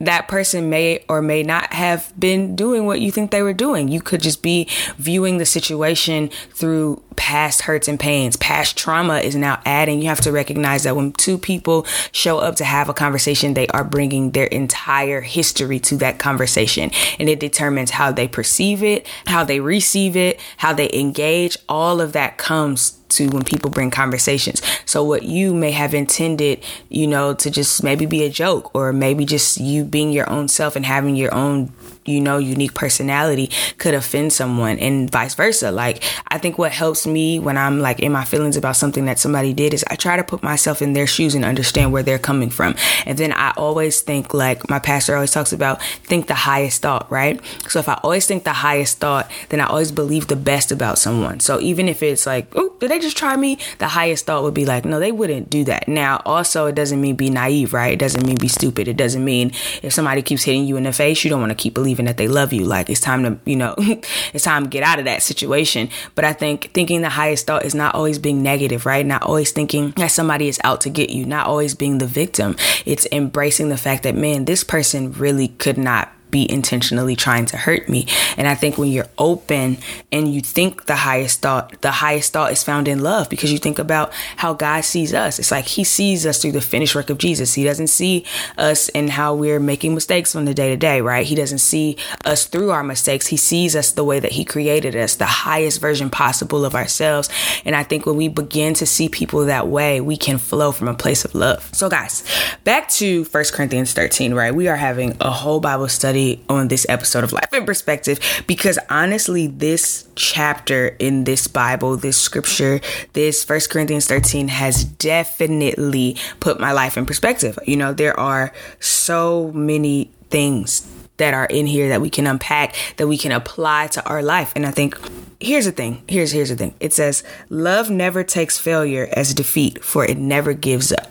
that 0.00 0.28
person 0.28 0.70
may 0.70 1.04
or 1.08 1.20
may 1.20 1.42
not 1.42 1.72
have 1.72 2.12
been 2.18 2.54
doing 2.54 2.86
what 2.86 3.00
you 3.00 3.10
think 3.10 3.30
they 3.30 3.42
were 3.42 3.52
doing. 3.52 3.88
You 3.88 4.00
could 4.00 4.22
just 4.22 4.42
be 4.42 4.68
viewing 4.96 5.38
the 5.38 5.46
situation 5.46 6.28
through 6.52 7.02
past 7.16 7.62
hurts 7.62 7.88
and 7.88 7.98
pains. 7.98 8.36
Past 8.36 8.78
trauma 8.78 9.18
is 9.18 9.34
now 9.34 9.60
adding. 9.64 10.00
You 10.00 10.08
have 10.08 10.20
to 10.20 10.32
recognize 10.32 10.84
that 10.84 10.94
when 10.94 11.12
two 11.12 11.36
people 11.36 11.84
show 12.12 12.38
up 12.38 12.54
to 12.56 12.64
have 12.64 12.88
a 12.88 12.94
conversation, 12.94 13.54
they 13.54 13.66
are 13.68 13.84
bringing 13.84 14.30
their 14.30 14.46
entire 14.46 15.20
history 15.20 15.80
to 15.80 15.96
that 15.96 16.18
conversation. 16.18 16.90
And 17.18 17.28
it 17.28 17.40
determines 17.40 17.90
how 17.90 18.12
they 18.12 18.28
perceive 18.28 18.84
it, 18.84 19.06
how 19.26 19.42
they 19.42 19.58
receive 19.58 20.16
it, 20.16 20.40
how 20.58 20.72
they 20.72 20.90
engage. 20.92 21.56
All 21.68 22.00
of 22.00 22.12
that 22.12 22.38
comes 22.38 22.97
to 23.10 23.28
when 23.28 23.44
people 23.44 23.70
bring 23.70 23.90
conversations. 23.90 24.62
So 24.84 25.02
what 25.02 25.22
you 25.22 25.54
may 25.54 25.70
have 25.72 25.94
intended, 25.94 26.64
you 26.88 27.06
know, 27.06 27.34
to 27.34 27.50
just 27.50 27.82
maybe 27.82 28.06
be 28.06 28.24
a 28.24 28.30
joke 28.30 28.74
or 28.74 28.92
maybe 28.92 29.24
just 29.24 29.58
you 29.58 29.84
being 29.84 30.12
your 30.12 30.28
own 30.30 30.48
self 30.48 30.76
and 30.76 30.84
having 30.84 31.16
your 31.16 31.34
own 31.34 31.72
you 32.08 32.20
know, 32.20 32.38
unique 32.38 32.74
personality 32.74 33.50
could 33.78 33.94
offend 33.94 34.32
someone 34.32 34.78
and 34.78 35.10
vice 35.10 35.34
versa. 35.34 35.70
Like, 35.70 36.02
I 36.28 36.38
think 36.38 36.58
what 36.58 36.72
helps 36.72 37.06
me 37.06 37.38
when 37.38 37.56
I'm 37.56 37.80
like 37.80 38.00
in 38.00 38.12
my 38.12 38.24
feelings 38.24 38.56
about 38.56 38.76
something 38.76 39.04
that 39.04 39.18
somebody 39.18 39.52
did 39.52 39.74
is 39.74 39.84
I 39.88 39.96
try 39.96 40.16
to 40.16 40.24
put 40.24 40.42
myself 40.42 40.82
in 40.82 40.92
their 40.92 41.06
shoes 41.06 41.34
and 41.34 41.44
understand 41.44 41.92
where 41.92 42.02
they're 42.02 42.18
coming 42.18 42.50
from. 42.50 42.74
And 43.06 43.18
then 43.18 43.32
I 43.32 43.52
always 43.56 44.00
think, 44.00 44.34
like 44.34 44.68
my 44.68 44.78
pastor 44.78 45.14
always 45.14 45.32
talks 45.32 45.52
about, 45.52 45.82
think 45.82 46.26
the 46.26 46.34
highest 46.34 46.82
thought, 46.82 47.10
right? 47.10 47.40
So 47.68 47.78
if 47.78 47.88
I 47.88 48.00
always 48.02 48.26
think 48.26 48.44
the 48.44 48.52
highest 48.52 48.98
thought, 48.98 49.30
then 49.50 49.60
I 49.60 49.66
always 49.66 49.92
believe 49.92 50.28
the 50.28 50.36
best 50.36 50.72
about 50.72 50.98
someone. 50.98 51.40
So 51.40 51.60
even 51.60 51.88
if 51.88 52.02
it's 52.02 52.26
like, 52.26 52.46
oh, 52.56 52.74
did 52.80 52.90
they 52.90 52.98
just 52.98 53.16
try 53.16 53.36
me? 53.36 53.58
The 53.78 53.88
highest 53.88 54.26
thought 54.26 54.42
would 54.42 54.54
be 54.54 54.64
like, 54.64 54.84
no, 54.84 55.00
they 55.00 55.12
wouldn't 55.12 55.50
do 55.50 55.64
that. 55.64 55.88
Now, 55.88 56.22
also, 56.24 56.66
it 56.66 56.74
doesn't 56.74 57.00
mean 57.00 57.16
be 57.16 57.30
naive, 57.30 57.72
right? 57.72 57.92
It 57.92 57.98
doesn't 57.98 58.26
mean 58.26 58.36
be 58.36 58.48
stupid. 58.48 58.88
It 58.88 58.96
doesn't 58.96 59.24
mean 59.24 59.52
if 59.82 59.92
somebody 59.92 60.22
keeps 60.22 60.44
hitting 60.44 60.64
you 60.64 60.76
in 60.76 60.84
the 60.84 60.92
face, 60.92 61.24
you 61.24 61.30
don't 61.30 61.40
want 61.40 61.50
to 61.50 61.56
keep 61.56 61.74
believing 61.74 61.97
that 62.06 62.16
they 62.16 62.28
love 62.28 62.52
you. 62.52 62.64
Like 62.64 62.90
it's 62.90 63.00
time 63.00 63.22
to, 63.22 63.38
you 63.48 63.56
know, 63.56 63.74
it's 63.78 64.44
time 64.44 64.64
to 64.64 64.70
get 64.70 64.82
out 64.82 64.98
of 64.98 65.04
that 65.06 65.22
situation. 65.22 65.90
But 66.14 66.24
I 66.24 66.32
think 66.32 66.72
thinking 66.72 67.00
the 67.00 67.08
highest 67.08 67.46
thought 67.46 67.64
is 67.64 67.74
not 67.74 67.94
always 67.94 68.18
being 68.18 68.42
negative, 68.42 68.86
right? 68.86 69.04
Not 69.04 69.22
always 69.22 69.52
thinking 69.52 69.92
that 69.92 70.10
somebody 70.10 70.48
is 70.48 70.60
out 70.64 70.80
to 70.82 70.90
get 70.90 71.10
you, 71.10 71.24
not 71.24 71.46
always 71.46 71.74
being 71.74 71.98
the 71.98 72.06
victim. 72.06 72.56
It's 72.84 73.06
embracing 73.12 73.68
the 73.68 73.76
fact 73.76 74.02
that, 74.02 74.14
man, 74.14 74.44
this 74.44 74.64
person 74.64 75.12
really 75.12 75.48
could 75.48 75.78
not 75.78 76.10
be 76.30 76.50
intentionally 76.50 77.16
trying 77.16 77.46
to 77.46 77.56
hurt 77.56 77.88
me. 77.88 78.06
And 78.36 78.48
I 78.48 78.54
think 78.54 78.78
when 78.78 78.90
you're 78.90 79.08
open 79.16 79.78
and 80.12 80.32
you 80.32 80.40
think 80.40 80.86
the 80.86 80.96
highest 80.96 81.40
thought, 81.40 81.80
the 81.80 81.90
highest 81.90 82.32
thought 82.32 82.52
is 82.52 82.62
found 82.62 82.88
in 82.88 83.02
love 83.02 83.28
because 83.28 83.52
you 83.52 83.58
think 83.58 83.78
about 83.78 84.12
how 84.36 84.54
God 84.54 84.82
sees 84.84 85.14
us. 85.14 85.38
It's 85.38 85.50
like 85.50 85.66
He 85.66 85.84
sees 85.84 86.26
us 86.26 86.40
through 86.40 86.52
the 86.52 86.60
finished 86.60 86.94
work 86.94 87.10
of 87.10 87.18
Jesus. 87.18 87.54
He 87.54 87.64
doesn't 87.64 87.88
see 87.88 88.24
us 88.56 88.88
in 88.90 89.08
how 89.08 89.34
we're 89.34 89.60
making 89.60 89.94
mistakes 89.94 90.32
from 90.32 90.44
the 90.44 90.54
day 90.54 90.70
to 90.70 90.76
day, 90.76 91.00
right? 91.00 91.26
He 91.26 91.34
doesn't 91.34 91.58
see 91.58 91.96
us 92.24 92.46
through 92.46 92.70
our 92.70 92.84
mistakes. 92.84 93.26
He 93.26 93.36
sees 93.36 93.74
us 93.74 93.92
the 93.92 94.04
way 94.04 94.20
that 94.20 94.32
He 94.32 94.44
created 94.44 94.94
us, 94.96 95.16
the 95.16 95.26
highest 95.26 95.80
version 95.80 96.10
possible 96.10 96.64
of 96.64 96.74
ourselves. 96.74 97.28
And 97.64 97.74
I 97.74 97.82
think 97.82 98.06
when 98.06 98.16
we 98.16 98.28
begin 98.28 98.74
to 98.74 98.86
see 98.86 99.08
people 99.08 99.46
that 99.46 99.68
way, 99.68 100.00
we 100.00 100.16
can 100.16 100.38
flow 100.38 100.72
from 100.72 100.88
a 100.88 100.94
place 100.94 101.24
of 101.24 101.34
love. 101.34 101.68
So, 101.72 101.88
guys, 101.88 102.24
back 102.64 102.88
to 102.90 103.24
First 103.24 103.54
Corinthians 103.54 103.92
13, 103.92 104.34
right? 104.34 104.54
We 104.54 104.68
are 104.68 104.76
having 104.76 105.16
a 105.20 105.30
whole 105.30 105.60
Bible 105.60 105.88
study 105.88 106.17
on 106.48 106.68
this 106.68 106.86
episode 106.88 107.24
of 107.24 107.32
Life 107.32 107.52
in 107.52 107.64
Perspective 107.64 108.18
because 108.46 108.78
honestly, 108.90 109.46
this 109.46 110.08
chapter 110.14 110.88
in 110.98 111.24
this 111.24 111.46
Bible, 111.46 111.96
this 111.96 112.16
scripture, 112.16 112.80
this 113.12 113.44
First 113.44 113.70
Corinthians 113.70 114.06
13 114.06 114.48
has 114.48 114.84
definitely 114.84 116.16
put 116.40 116.58
my 116.60 116.72
life 116.72 116.96
in 116.96 117.06
perspective. 117.06 117.58
You 117.66 117.76
know, 117.76 117.92
there 117.92 118.18
are 118.18 118.52
so 118.80 119.52
many 119.52 120.10
things 120.30 120.86
that 121.18 121.34
are 121.34 121.46
in 121.46 121.66
here 121.66 121.88
that 121.88 122.00
we 122.00 122.10
can 122.10 122.26
unpack 122.26 122.74
that 122.96 123.06
we 123.06 123.18
can 123.18 123.32
apply 123.32 123.88
to 123.88 124.04
our 124.08 124.22
life. 124.22 124.52
And 124.56 124.64
i 124.64 124.70
think 124.70 124.96
here's 125.40 125.66
the 125.66 125.72
thing 125.72 126.02
here's 126.08 126.32
here's 126.32 126.48
the 126.48 126.56
thing. 126.56 126.74
It 126.80 126.92
says 126.92 127.22
love 127.48 127.90
never 127.90 128.24
takes 128.24 128.58
failure 128.58 129.08
as 129.12 129.34
defeat 129.34 129.84
for 129.84 130.04
it 130.04 130.16
never 130.16 130.52
gives 130.52 130.92
up. 130.92 131.10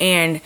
And 0.00 0.40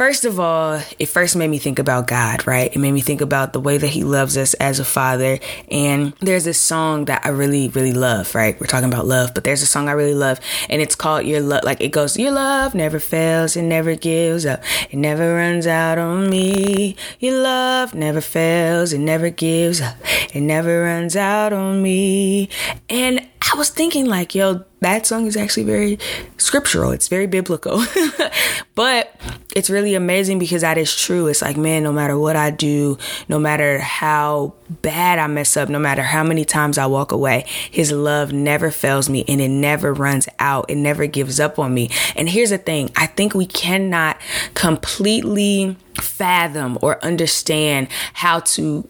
First 0.00 0.24
of 0.24 0.40
all, 0.40 0.80
it 0.98 1.10
first 1.10 1.36
made 1.36 1.48
me 1.48 1.58
think 1.58 1.78
about 1.78 2.06
God, 2.06 2.46
right? 2.46 2.74
It 2.74 2.78
made 2.78 2.92
me 2.92 3.02
think 3.02 3.20
about 3.20 3.52
the 3.52 3.60
way 3.60 3.76
that 3.76 3.88
He 3.88 4.02
loves 4.02 4.38
us 4.38 4.54
as 4.54 4.78
a 4.78 4.84
father. 4.86 5.38
And 5.70 6.14
there's 6.20 6.44
this 6.44 6.58
song 6.58 7.04
that 7.04 7.20
I 7.26 7.28
really, 7.28 7.68
really 7.68 7.92
love, 7.92 8.34
right? 8.34 8.58
We're 8.58 8.66
talking 8.66 8.90
about 8.90 9.04
love, 9.04 9.34
but 9.34 9.44
there's 9.44 9.60
a 9.60 9.66
song 9.66 9.90
I 9.90 9.92
really 9.92 10.14
love, 10.14 10.40
and 10.70 10.80
it's 10.80 10.94
called 10.94 11.26
Your 11.26 11.42
Love. 11.42 11.64
Like 11.64 11.82
it 11.82 11.90
goes, 11.90 12.18
Your 12.18 12.30
love 12.30 12.74
never 12.74 12.98
fails, 12.98 13.56
it 13.56 13.62
never 13.64 13.94
gives 13.94 14.46
up, 14.46 14.62
it 14.90 14.96
never 14.96 15.34
runs 15.34 15.66
out 15.66 15.98
on 15.98 16.30
me. 16.30 16.96
Your 17.18 17.42
love 17.42 17.92
never 17.94 18.22
fails, 18.22 18.94
it 18.94 19.00
never 19.00 19.28
gives 19.28 19.82
up, 19.82 19.98
it 20.34 20.40
never 20.40 20.82
runs 20.82 21.14
out 21.14 21.52
on 21.52 21.82
me. 21.82 22.48
And 22.88 23.28
I 23.42 23.56
was 23.56 23.70
thinking 23.70 24.06
like, 24.06 24.34
yo, 24.34 24.64
that 24.80 25.06
song 25.06 25.26
is 25.26 25.36
actually 25.36 25.64
very 25.64 25.98
scriptural. 26.36 26.92
It's 26.92 27.08
very 27.08 27.26
biblical. 27.26 27.82
but 28.74 29.14
it's 29.56 29.70
really 29.70 29.94
amazing 29.94 30.38
because 30.38 30.60
that 30.60 30.78
is 30.78 30.94
true. 30.94 31.26
It's 31.26 31.42
like, 31.42 31.56
man, 31.56 31.82
no 31.82 31.92
matter 31.92 32.18
what 32.18 32.36
I 32.36 32.50
do, 32.50 32.98
no 33.28 33.38
matter 33.38 33.78
how 33.78 34.54
bad 34.68 35.18
I 35.18 35.26
mess 35.26 35.56
up, 35.56 35.68
no 35.68 35.78
matter 35.78 36.02
how 36.02 36.22
many 36.22 36.44
times 36.44 36.78
I 36.78 36.86
walk 36.86 37.12
away, 37.12 37.44
his 37.70 37.90
love 37.92 38.32
never 38.32 38.70
fails 38.70 39.08
me 39.08 39.24
and 39.26 39.40
it 39.40 39.48
never 39.48 39.92
runs 39.92 40.28
out. 40.38 40.66
It 40.68 40.76
never 40.76 41.06
gives 41.06 41.40
up 41.40 41.58
on 41.58 41.72
me. 41.74 41.90
And 42.14 42.28
here's 42.28 42.50
the 42.50 42.58
thing 42.58 42.90
I 42.94 43.06
think 43.06 43.34
we 43.34 43.46
cannot 43.46 44.20
completely 44.54 45.76
fathom 45.94 46.78
or 46.82 47.02
understand 47.04 47.88
how 48.12 48.40
to 48.40 48.88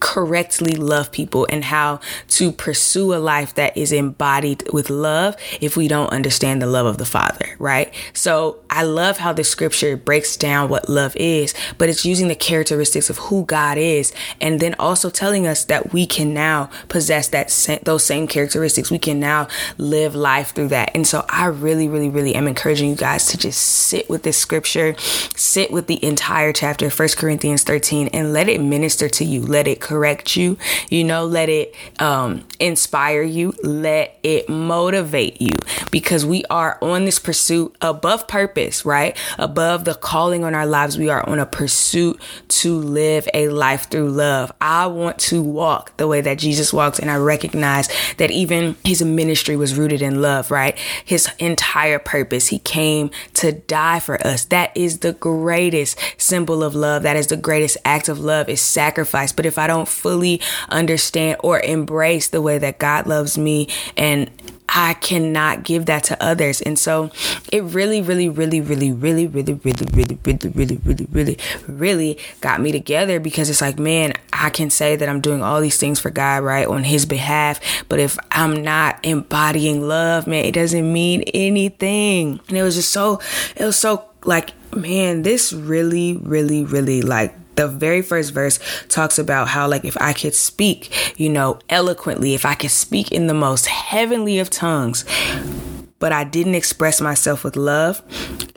correctly 0.00 0.74
love 0.74 1.10
people 1.12 1.46
and 1.50 1.64
how 1.64 2.00
to 2.28 2.52
pursue 2.52 3.14
a 3.14 3.16
life 3.16 3.54
that 3.54 3.76
is 3.76 3.92
embodied 3.92 4.64
with 4.72 4.90
love 4.90 5.36
if 5.60 5.76
we 5.76 5.88
don't 5.88 6.10
understand 6.10 6.60
the 6.62 6.66
love 6.66 6.86
of 6.86 6.98
the 6.98 7.06
Father, 7.06 7.56
right? 7.58 7.92
So 8.12 8.58
I 8.70 8.82
love 8.82 9.18
how 9.18 9.32
the 9.32 9.44
scripture 9.44 9.96
breaks 9.96 10.36
down 10.36 10.68
what 10.68 10.88
love 10.88 11.16
is, 11.16 11.54
but 11.78 11.88
it's 11.88 12.04
using 12.04 12.28
the 12.28 12.34
characteristics 12.34 13.10
of 13.10 13.18
who 13.18 13.44
God 13.44 13.78
is 13.78 14.12
and 14.40 14.60
then 14.60 14.74
also 14.78 15.10
telling 15.10 15.46
us 15.46 15.64
that 15.64 15.92
we 15.92 16.06
can 16.06 16.34
now 16.34 16.70
possess 16.88 17.28
that 17.28 17.48
those 17.84 18.04
same 18.04 18.26
characteristics. 18.26 18.90
We 18.90 18.98
can 18.98 19.20
now 19.20 19.48
live 19.78 20.14
life 20.14 20.54
through 20.54 20.68
that. 20.68 20.90
And 20.94 21.06
so 21.06 21.24
I 21.28 21.46
really 21.46 21.88
really 21.88 22.08
really 22.08 22.34
am 22.34 22.46
encouraging 22.46 22.90
you 22.90 22.96
guys 22.96 23.26
to 23.28 23.38
just 23.38 23.60
sit 23.60 24.08
with 24.08 24.22
this 24.22 24.38
scripture, 24.38 24.94
sit 24.98 25.70
with 25.70 25.86
the 25.86 26.02
entire 26.04 26.52
chapter 26.52 26.88
1 26.88 27.08
Corinthians 27.16 27.62
13 27.62 28.08
and 28.08 28.32
let 28.32 28.48
it 28.48 28.60
minister 28.60 29.08
to 29.08 29.24
you. 29.24 29.42
Let 29.42 29.66
it 29.66 29.80
correct 29.88 30.36
you. 30.36 30.58
You 30.90 31.02
know, 31.02 31.24
let 31.24 31.48
it 31.48 31.74
um, 31.98 32.46
inspire 32.60 33.22
you. 33.22 33.54
Let 33.62 34.18
it 34.22 34.48
motivate 34.48 35.40
you 35.40 35.54
because 35.90 36.26
we 36.26 36.44
are 36.50 36.78
on 36.82 37.06
this 37.06 37.18
pursuit 37.18 37.74
above 37.80 38.28
purpose, 38.28 38.84
right? 38.84 39.16
Above 39.38 39.86
the 39.86 39.94
calling 39.94 40.44
on 40.44 40.54
our 40.54 40.66
lives. 40.66 40.98
We 40.98 41.08
are 41.08 41.26
on 41.26 41.38
a 41.38 41.46
pursuit 41.46 42.20
to 42.48 42.76
live 42.76 43.26
a 43.32 43.48
life 43.48 43.88
through 43.88 44.10
love. 44.10 44.52
I 44.60 44.86
want 44.88 45.18
to 45.20 45.42
walk 45.42 45.96
the 45.96 46.06
way 46.06 46.20
that 46.20 46.38
Jesus 46.38 46.70
walks. 46.70 46.98
And 46.98 47.10
I 47.10 47.16
recognize 47.16 47.88
that 48.18 48.30
even 48.30 48.76
his 48.84 49.02
ministry 49.02 49.56
was 49.56 49.78
rooted 49.78 50.02
in 50.02 50.20
love, 50.20 50.50
right? 50.50 50.76
His 51.02 51.30
entire 51.38 51.98
purpose. 51.98 52.48
He 52.48 52.58
came 52.58 53.10
to 53.34 53.52
die 53.52 54.00
for 54.00 54.24
us. 54.26 54.44
That 54.46 54.76
is 54.76 54.98
the 54.98 55.14
greatest 55.14 55.98
symbol 56.18 56.62
of 56.62 56.74
love. 56.74 57.04
That 57.04 57.16
is 57.16 57.28
the 57.28 57.36
greatest 57.38 57.78
act 57.86 58.10
of 58.10 58.18
love 58.18 58.50
is 58.50 58.60
sacrifice. 58.60 59.32
But 59.32 59.46
if 59.46 59.56
I 59.56 59.66
don't 59.66 59.77
don't 59.78 59.88
fully 59.88 60.40
understand 60.68 61.38
or 61.40 61.60
embrace 61.60 62.28
the 62.28 62.42
way 62.42 62.58
that 62.58 62.78
God 62.78 63.06
loves 63.06 63.38
me 63.38 63.68
and 63.96 64.30
I 64.68 64.94
cannot 64.94 65.62
give 65.62 65.86
that 65.86 66.04
to 66.04 66.22
others. 66.22 66.60
And 66.60 66.78
so 66.78 67.10
it 67.50 67.62
really, 67.64 68.02
really, 68.02 68.28
really, 68.28 68.60
really, 68.60 68.92
really, 68.92 69.26
really, 69.26 69.54
really, 69.54 69.86
really, 69.92 70.18
really, 70.22 70.50
really, 70.54 70.76
really, 70.76 71.06
really, 71.10 71.38
really 71.66 72.18
got 72.40 72.60
me 72.60 72.70
together 72.70 73.18
because 73.18 73.48
it's 73.48 73.62
like, 73.62 73.78
man, 73.78 74.12
I 74.32 74.50
can 74.50 74.68
say 74.68 74.94
that 74.96 75.08
I'm 75.08 75.22
doing 75.22 75.42
all 75.42 75.62
these 75.62 75.78
things 75.78 75.98
for 75.98 76.10
God, 76.10 76.42
right, 76.42 76.66
on 76.66 76.84
His 76.84 77.06
behalf. 77.06 77.60
But 77.88 77.98
if 77.98 78.18
I'm 78.30 78.62
not 78.62 79.00
embodying 79.04 79.88
love, 79.88 80.26
man, 80.26 80.44
it 80.44 80.52
doesn't 80.52 80.92
mean 80.92 81.22
anything. 81.32 82.38
And 82.48 82.56
it 82.58 82.62
was 82.62 82.74
just 82.74 82.90
so, 82.90 83.20
it 83.56 83.64
was 83.64 83.76
so 83.76 84.04
like, 84.24 84.52
man, 84.76 85.22
this 85.22 85.52
really, 85.52 86.18
really, 86.18 86.64
really 86.64 87.00
like 87.00 87.34
the 87.58 87.66
very 87.66 88.02
first 88.02 88.32
verse 88.32 88.60
talks 88.88 89.18
about 89.18 89.48
how 89.48 89.66
like 89.66 89.84
if 89.84 89.96
I 90.00 90.12
could 90.12 90.34
speak, 90.34 91.18
you 91.18 91.28
know, 91.28 91.58
eloquently, 91.68 92.34
if 92.34 92.46
I 92.46 92.54
could 92.54 92.70
speak 92.70 93.10
in 93.10 93.26
the 93.26 93.34
most 93.34 93.66
heavenly 93.66 94.38
of 94.38 94.48
tongues, 94.48 95.04
but 95.98 96.12
I 96.12 96.24
didn't 96.24 96.54
express 96.54 97.00
myself 97.00 97.44
with 97.44 97.56
love, 97.56 98.02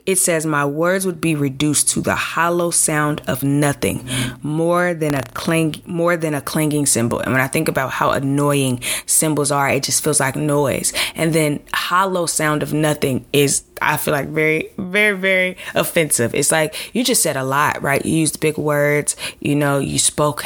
it 0.06 0.16
says 0.16 0.44
my 0.46 0.64
words 0.64 1.06
would 1.06 1.20
be 1.20 1.34
reduced 1.34 1.88
to 1.90 2.00
the 2.00 2.14
hollow 2.14 2.70
sound 2.70 3.20
of 3.26 3.42
nothing, 3.42 4.08
more 4.42 4.94
than 4.94 5.14
a 5.14 5.22
clang, 5.22 5.76
more 5.86 6.16
than 6.16 6.34
a 6.34 6.40
clanging 6.40 6.86
cymbal. 6.86 7.20
And 7.20 7.32
when 7.32 7.40
I 7.40 7.48
think 7.48 7.68
about 7.68 7.90
how 7.90 8.10
annoying 8.10 8.80
cymbals 9.06 9.50
are, 9.50 9.68
it 9.68 9.84
just 9.84 10.02
feels 10.02 10.20
like 10.20 10.36
noise. 10.36 10.92
And 11.14 11.32
then 11.32 11.60
hollow 11.72 12.26
sound 12.26 12.62
of 12.62 12.72
nothing 12.72 13.24
is, 13.32 13.64
I 13.80 13.96
feel 13.96 14.12
like 14.12 14.28
very, 14.28 14.70
very, 14.78 15.16
very 15.16 15.56
offensive. 15.74 16.34
It's 16.34 16.52
like 16.52 16.94
you 16.94 17.04
just 17.04 17.22
said 17.22 17.36
a 17.36 17.44
lot, 17.44 17.82
right? 17.82 18.04
You 18.04 18.18
used 18.18 18.40
big 18.40 18.58
words, 18.58 19.16
you 19.40 19.54
know, 19.54 19.78
you 19.78 19.98
spoke 19.98 20.44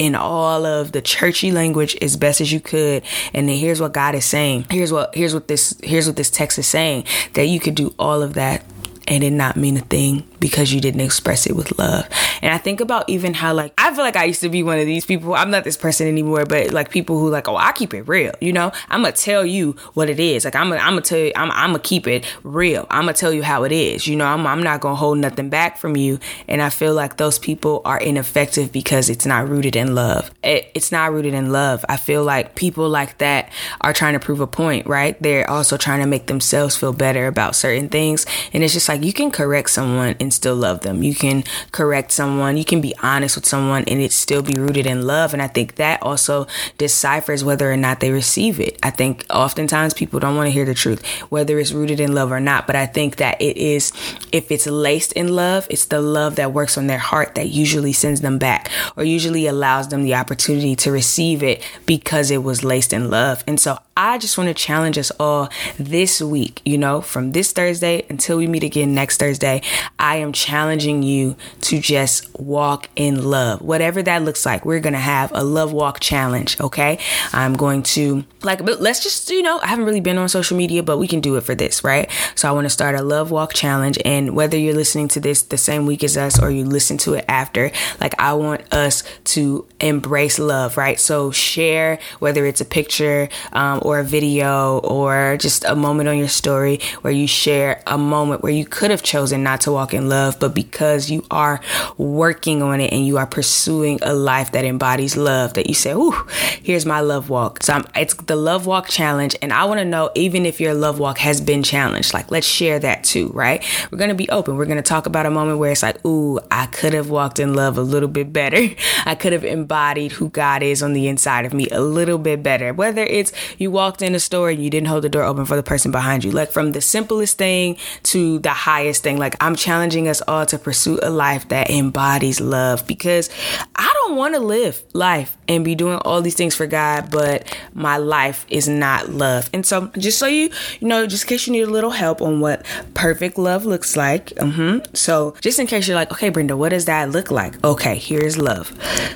in 0.00 0.14
all 0.14 0.64
of 0.64 0.92
the 0.92 1.02
churchy 1.02 1.52
language 1.52 1.94
as 2.00 2.16
best 2.16 2.40
as 2.40 2.50
you 2.50 2.58
could. 2.58 3.04
And 3.34 3.48
then 3.48 3.56
here's 3.56 3.82
what 3.82 3.92
God 3.92 4.14
is 4.14 4.24
saying. 4.24 4.64
Here's 4.70 4.90
what 4.90 5.14
here's 5.14 5.34
what 5.34 5.46
this 5.46 5.78
here's 5.82 6.06
what 6.06 6.16
this 6.16 6.30
text 6.30 6.58
is 6.58 6.66
saying 6.66 7.04
that 7.34 7.44
you 7.44 7.60
could 7.60 7.74
do 7.74 7.94
all 7.98 8.22
of 8.22 8.32
that 8.34 8.64
and 9.08 9.24
it 9.24 9.30
not 9.30 9.56
mean 9.56 9.76
a 9.76 9.80
thing 9.80 10.26
because 10.38 10.72
you 10.72 10.80
didn't 10.80 11.00
express 11.00 11.46
it 11.46 11.54
with 11.54 11.78
love. 11.78 12.08
And 12.42 12.52
I 12.52 12.58
think 12.58 12.80
about 12.80 13.08
even 13.08 13.34
how 13.34 13.52
like 13.54 13.72
I 13.78 13.94
feel 13.94 14.04
like 14.04 14.16
I 14.16 14.24
used 14.24 14.40
to 14.40 14.48
be 14.48 14.62
one 14.62 14.78
of 14.78 14.86
these 14.86 15.04
people. 15.04 15.34
I'm 15.34 15.50
not 15.50 15.64
this 15.64 15.76
person 15.76 16.06
anymore, 16.06 16.46
but 16.46 16.72
like 16.72 16.90
people 16.90 17.18
who 17.18 17.28
like, 17.30 17.48
oh, 17.48 17.56
I 17.56 17.72
keep 17.72 17.94
it 17.94 18.02
real. 18.02 18.32
You 18.40 18.52
know, 18.52 18.72
I'm 18.88 19.02
gonna 19.02 19.12
tell 19.12 19.44
you 19.44 19.72
what 19.94 20.08
it 20.08 20.20
is. 20.20 20.44
Like 20.44 20.54
I'm 20.54 20.68
gonna, 20.68 20.80
I'm 20.80 20.92
gonna 20.92 21.02
tell 21.02 21.18
you, 21.18 21.32
I'm, 21.36 21.50
I'm 21.50 21.70
gonna 21.70 21.80
keep 21.80 22.06
it 22.06 22.24
real. 22.42 22.86
I'm 22.90 23.02
gonna 23.02 23.12
tell 23.12 23.32
you 23.32 23.42
how 23.42 23.64
it 23.64 23.72
is. 23.72 24.06
You 24.06 24.16
know, 24.16 24.26
I'm, 24.26 24.46
I'm 24.46 24.62
not 24.62 24.80
gonna 24.80 24.96
hold 24.96 25.18
nothing 25.18 25.48
back 25.48 25.78
from 25.78 25.96
you. 25.96 26.18
And 26.48 26.62
I 26.62 26.70
feel 26.70 26.94
like 26.94 27.16
those 27.16 27.38
people 27.38 27.82
are 27.84 27.98
ineffective 27.98 28.72
because 28.72 29.10
it's 29.10 29.26
not 29.26 29.48
rooted 29.48 29.76
in 29.76 29.94
love. 29.94 30.30
It, 30.42 30.70
it's 30.74 30.92
not 30.92 31.12
rooted 31.12 31.34
in 31.34 31.52
love. 31.52 31.84
I 31.88 31.96
feel 31.96 32.24
like 32.24 32.54
people 32.54 32.88
like 32.88 33.18
that 33.18 33.50
are 33.80 33.92
trying 33.92 34.14
to 34.14 34.20
prove 34.20 34.40
a 34.40 34.46
point, 34.46 34.86
right? 34.86 35.20
They're 35.22 35.48
also 35.48 35.76
trying 35.76 36.00
to 36.00 36.06
make 36.06 36.26
themselves 36.26 36.76
feel 36.76 36.92
better 36.92 37.26
about 37.26 37.54
certain 37.54 37.88
things. 37.88 38.26
And 38.52 38.62
it's 38.62 38.72
just 38.72 38.88
like 38.90 39.04
you 39.04 39.12
can 39.12 39.30
correct 39.30 39.70
someone 39.70 40.16
and 40.18 40.34
still 40.34 40.56
love 40.56 40.80
them. 40.80 41.04
You 41.04 41.14
can 41.14 41.44
correct 41.70 42.10
someone, 42.10 42.56
you 42.56 42.64
can 42.64 42.80
be 42.80 42.92
honest 43.04 43.36
with 43.36 43.46
someone 43.46 43.84
and 43.84 44.00
it 44.00 44.10
still 44.10 44.42
be 44.42 44.58
rooted 44.58 44.84
in 44.84 45.06
love. 45.06 45.32
And 45.32 45.40
I 45.40 45.46
think 45.46 45.76
that 45.76 46.02
also 46.02 46.48
deciphers 46.76 47.44
whether 47.44 47.70
or 47.70 47.76
not 47.76 48.00
they 48.00 48.10
receive 48.10 48.58
it. 48.58 48.78
I 48.82 48.90
think 48.90 49.24
oftentimes 49.30 49.94
people 49.94 50.18
don't 50.18 50.34
want 50.34 50.48
to 50.48 50.50
hear 50.50 50.64
the 50.64 50.74
truth, 50.74 51.06
whether 51.30 51.60
it's 51.60 51.70
rooted 51.70 52.00
in 52.00 52.16
love 52.16 52.32
or 52.32 52.40
not. 52.40 52.66
But 52.66 52.74
I 52.74 52.86
think 52.86 53.16
that 53.16 53.40
it 53.40 53.56
is, 53.56 53.92
if 54.32 54.50
it's 54.50 54.66
laced 54.66 55.12
in 55.12 55.36
love, 55.36 55.68
it's 55.70 55.86
the 55.86 56.00
love 56.00 56.34
that 56.36 56.52
works 56.52 56.76
on 56.76 56.88
their 56.88 56.98
heart 56.98 57.36
that 57.36 57.48
usually 57.48 57.92
sends 57.92 58.22
them 58.22 58.38
back 58.38 58.70
or 58.96 59.04
usually 59.04 59.46
allows 59.46 59.86
them 59.86 60.02
the 60.02 60.16
opportunity 60.16 60.74
to 60.74 60.90
receive 60.90 61.44
it 61.44 61.62
because 61.86 62.32
it 62.32 62.42
was 62.42 62.64
laced 62.64 62.92
in 62.92 63.08
love. 63.08 63.44
And 63.46 63.60
so 63.60 63.78
I 64.00 64.16
just 64.16 64.38
want 64.38 64.48
to 64.48 64.54
challenge 64.54 64.96
us 64.96 65.12
all 65.20 65.50
this 65.78 66.22
week, 66.22 66.62
you 66.64 66.78
know, 66.78 67.02
from 67.02 67.32
this 67.32 67.52
Thursday 67.52 68.06
until 68.08 68.38
we 68.38 68.46
meet 68.46 68.64
again 68.64 68.94
next 68.94 69.18
Thursday. 69.18 69.60
I 69.98 70.16
am 70.16 70.32
challenging 70.32 71.02
you 71.02 71.36
to 71.60 71.78
just 71.78 72.34
walk 72.40 72.88
in 72.96 73.22
love, 73.22 73.60
whatever 73.60 74.02
that 74.02 74.22
looks 74.22 74.46
like. 74.46 74.64
We're 74.64 74.80
going 74.80 74.94
to 74.94 74.98
have 74.98 75.32
a 75.34 75.44
love 75.44 75.74
walk 75.74 76.00
challenge, 76.00 76.58
okay? 76.62 76.98
I'm 77.34 77.52
going 77.52 77.82
to, 77.82 78.24
like, 78.42 78.62
let's 78.62 79.02
just, 79.02 79.28
you 79.28 79.42
know, 79.42 79.58
I 79.58 79.66
haven't 79.66 79.84
really 79.84 80.00
been 80.00 80.16
on 80.16 80.30
social 80.30 80.56
media, 80.56 80.82
but 80.82 80.96
we 80.96 81.06
can 81.06 81.20
do 81.20 81.36
it 81.36 81.42
for 81.42 81.54
this, 81.54 81.84
right? 81.84 82.10
So 82.36 82.48
I 82.48 82.52
want 82.52 82.64
to 82.64 82.70
start 82.70 82.94
a 82.94 83.02
love 83.02 83.30
walk 83.30 83.52
challenge. 83.52 83.98
And 84.06 84.34
whether 84.34 84.56
you're 84.56 84.72
listening 84.72 85.08
to 85.08 85.20
this 85.20 85.42
the 85.42 85.58
same 85.58 85.84
week 85.84 86.02
as 86.02 86.16
us 86.16 86.40
or 86.40 86.50
you 86.50 86.64
listen 86.64 86.96
to 86.98 87.12
it 87.14 87.26
after, 87.28 87.70
like, 88.00 88.14
I 88.18 88.32
want 88.32 88.62
us 88.72 89.02
to 89.24 89.66
embrace 89.78 90.38
love, 90.38 90.78
right? 90.78 90.98
So 90.98 91.30
share, 91.32 91.98
whether 92.18 92.46
it's 92.46 92.62
a 92.62 92.64
picture, 92.64 93.28
um, 93.52 93.80
or 93.82 93.89
a 93.98 94.04
video 94.04 94.78
or 94.78 95.36
just 95.38 95.64
a 95.64 95.74
moment 95.74 96.08
on 96.08 96.18
your 96.18 96.28
story 96.28 96.78
where 97.00 97.12
you 97.12 97.26
share 97.26 97.82
a 97.86 97.98
moment 97.98 98.42
where 98.42 98.52
you 98.52 98.64
could 98.64 98.90
have 98.90 99.02
chosen 99.02 99.42
not 99.42 99.60
to 99.62 99.72
walk 99.72 99.92
in 99.92 100.08
love, 100.08 100.38
but 100.38 100.54
because 100.54 101.10
you 101.10 101.24
are 101.30 101.60
working 101.98 102.62
on 102.62 102.80
it 102.80 102.92
and 102.92 103.06
you 103.06 103.18
are 103.18 103.26
pursuing 103.26 103.98
a 104.02 104.12
life 104.12 104.52
that 104.52 104.64
embodies 104.64 105.16
love, 105.16 105.54
that 105.54 105.68
you 105.68 105.74
say, 105.74 105.92
Ooh, 105.92 106.14
here's 106.62 106.86
my 106.86 107.00
love 107.00 107.28
walk. 107.28 107.62
So 107.62 107.74
I'm, 107.74 107.84
it's 107.94 108.14
the 108.14 108.36
love 108.36 108.66
walk 108.66 108.88
challenge. 108.88 109.36
And 109.42 109.52
I 109.52 109.64
want 109.64 109.80
to 109.80 109.84
know, 109.84 110.10
even 110.14 110.46
if 110.46 110.60
your 110.60 110.74
love 110.74 110.98
walk 110.98 111.18
has 111.18 111.40
been 111.40 111.62
challenged, 111.62 112.14
like 112.14 112.30
let's 112.30 112.46
share 112.46 112.78
that 112.78 113.04
too, 113.04 113.28
right? 113.28 113.64
We're 113.90 113.98
going 113.98 114.10
to 114.10 114.14
be 114.14 114.28
open. 114.28 114.56
We're 114.56 114.66
going 114.66 114.76
to 114.76 114.82
talk 114.82 115.06
about 115.06 115.26
a 115.26 115.30
moment 115.30 115.58
where 115.58 115.72
it's 115.72 115.82
like, 115.82 116.04
Ooh, 116.04 116.38
I 116.50 116.66
could 116.66 116.92
have 116.94 117.10
walked 117.10 117.38
in 117.38 117.54
love 117.54 117.78
a 117.78 117.82
little 117.82 118.08
bit 118.08 118.32
better. 118.32 118.68
I 119.04 119.14
could 119.14 119.32
have 119.32 119.44
embodied 119.44 120.12
who 120.12 120.28
God 120.28 120.62
is 120.62 120.82
on 120.82 120.92
the 120.92 121.08
inside 121.08 121.44
of 121.44 121.54
me 121.54 121.68
a 121.70 121.80
little 121.80 122.18
bit 122.18 122.42
better. 122.42 122.72
Whether 122.72 123.02
it's 123.02 123.32
you 123.58 123.69
walked 123.70 124.02
in 124.02 124.14
a 124.14 124.20
store 124.20 124.50
and 124.50 124.62
you 124.62 124.70
didn't 124.70 124.88
hold 124.88 125.04
the 125.04 125.08
door 125.08 125.22
open 125.22 125.46
for 125.46 125.56
the 125.56 125.62
person 125.62 125.90
behind 125.90 126.24
you. 126.24 126.30
Like 126.30 126.50
from 126.50 126.72
the 126.72 126.80
simplest 126.80 127.38
thing 127.38 127.76
to 128.04 128.38
the 128.40 128.50
highest 128.50 129.02
thing. 129.02 129.18
Like 129.18 129.36
I'm 129.40 129.56
challenging 129.56 130.08
us 130.08 130.22
all 130.28 130.46
to 130.46 130.58
pursue 130.58 130.98
a 131.02 131.10
life 131.10 131.48
that 131.48 131.70
embodies 131.70 132.40
love 132.40 132.86
because 132.86 133.30
I 133.76 133.90
don't 133.94 134.00
don't 134.10 134.18
want 134.18 134.34
to 134.34 134.40
live 134.40 134.82
life 134.92 135.36
and 135.46 135.64
be 135.64 135.74
doing 135.74 135.98
all 135.98 136.20
these 136.20 136.34
things 136.34 136.54
for 136.54 136.66
God, 136.66 137.10
but 137.10 137.46
my 137.74 137.96
life 137.96 138.44
is 138.48 138.68
not 138.68 139.08
love. 139.08 139.48
And 139.52 139.64
so, 139.64 139.86
just 139.98 140.18
so 140.18 140.26
you, 140.26 140.50
you 140.80 140.88
know, 140.88 141.06
just 141.06 141.24
in 141.24 141.28
case 141.28 141.46
you 141.46 141.52
need 141.52 141.62
a 141.62 141.70
little 141.70 141.90
help 141.90 142.20
on 142.20 142.40
what 142.40 142.66
perfect 142.94 143.38
love 143.38 143.64
looks 143.64 143.96
like. 143.96 144.26
Mm-hmm. 144.30 144.94
So, 144.94 145.34
just 145.40 145.58
in 145.58 145.66
case 145.66 145.86
you're 145.86 145.96
like, 145.96 146.10
okay, 146.12 146.28
Brenda, 146.28 146.56
what 146.56 146.70
does 146.70 146.86
that 146.86 147.10
look 147.10 147.30
like? 147.30 147.62
Okay, 147.64 147.96
here's 147.96 148.36
love. 148.36 148.72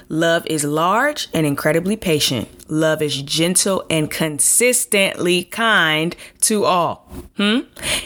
Love 0.08 0.46
is 0.46 0.64
large 0.64 1.28
and 1.34 1.44
incredibly 1.44 1.96
patient. 1.96 2.48
Love 2.68 3.02
is 3.02 3.22
gentle 3.22 3.84
and 3.90 4.10
consistently 4.10 5.44
kind 5.44 6.16
to 6.40 6.64
all. 6.64 7.08
Hmm? 7.36 7.60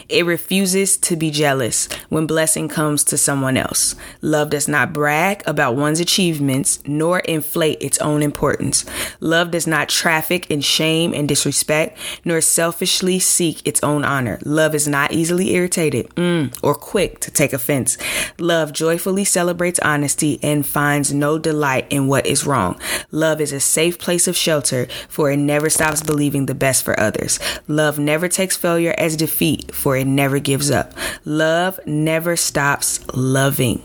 It 0.08 0.24
refuses 0.24 0.96
to 0.98 1.16
be 1.16 1.30
jealous 1.30 1.88
when 2.08 2.26
blessing 2.26 2.68
comes 2.68 3.04
to 3.04 3.18
someone 3.18 3.56
else. 3.56 3.94
Love 4.22 4.50
does 4.50 4.66
not 4.66 4.92
brag 4.92 5.42
about 5.46 5.76
one's 5.76 6.00
achievements 6.00 6.80
nor 6.86 7.20
inflate 7.20 7.82
its 7.82 7.98
own 7.98 8.22
importance. 8.22 8.84
Love 9.20 9.50
does 9.50 9.66
not 9.66 9.88
traffic 9.88 10.50
in 10.50 10.60
shame 10.60 11.12
and 11.14 11.28
disrespect 11.28 11.98
nor 12.24 12.40
selfishly 12.40 13.18
seek 13.18 13.66
its 13.66 13.82
own 13.82 14.04
honor. 14.04 14.38
Love 14.44 14.74
is 14.74 14.88
not 14.88 15.12
easily 15.12 15.54
irritated 15.54 16.08
mm, 16.16 16.56
or 16.62 16.74
quick 16.74 17.20
to 17.20 17.30
take 17.30 17.52
offense. 17.52 17.98
Love 18.38 18.72
joyfully 18.72 19.24
celebrates 19.24 19.78
honesty 19.80 20.38
and 20.42 20.66
finds 20.66 21.12
no 21.12 21.38
delight 21.38 21.86
in 21.90 22.06
what 22.06 22.26
is 22.26 22.46
wrong. 22.46 22.78
Love 23.10 23.40
is 23.40 23.52
a 23.52 23.60
safe 23.60 23.98
place 23.98 24.26
of 24.26 24.36
shelter, 24.48 24.86
for 25.10 25.30
it 25.30 25.36
never 25.36 25.68
stops 25.68 26.02
believing 26.02 26.46
the 26.46 26.54
best 26.54 26.82
for 26.82 26.98
others. 26.98 27.38
Love 27.68 27.98
never 27.98 28.28
takes 28.28 28.56
failure 28.56 28.94
as 28.96 29.14
defeat, 29.14 29.74
for 29.74 29.94
it 29.94 30.06
never 30.06 30.38
gives 30.38 30.70
up. 30.70 30.94
Love 31.26 31.78
never 31.84 32.34
stops 32.34 33.06
loving. 33.14 33.78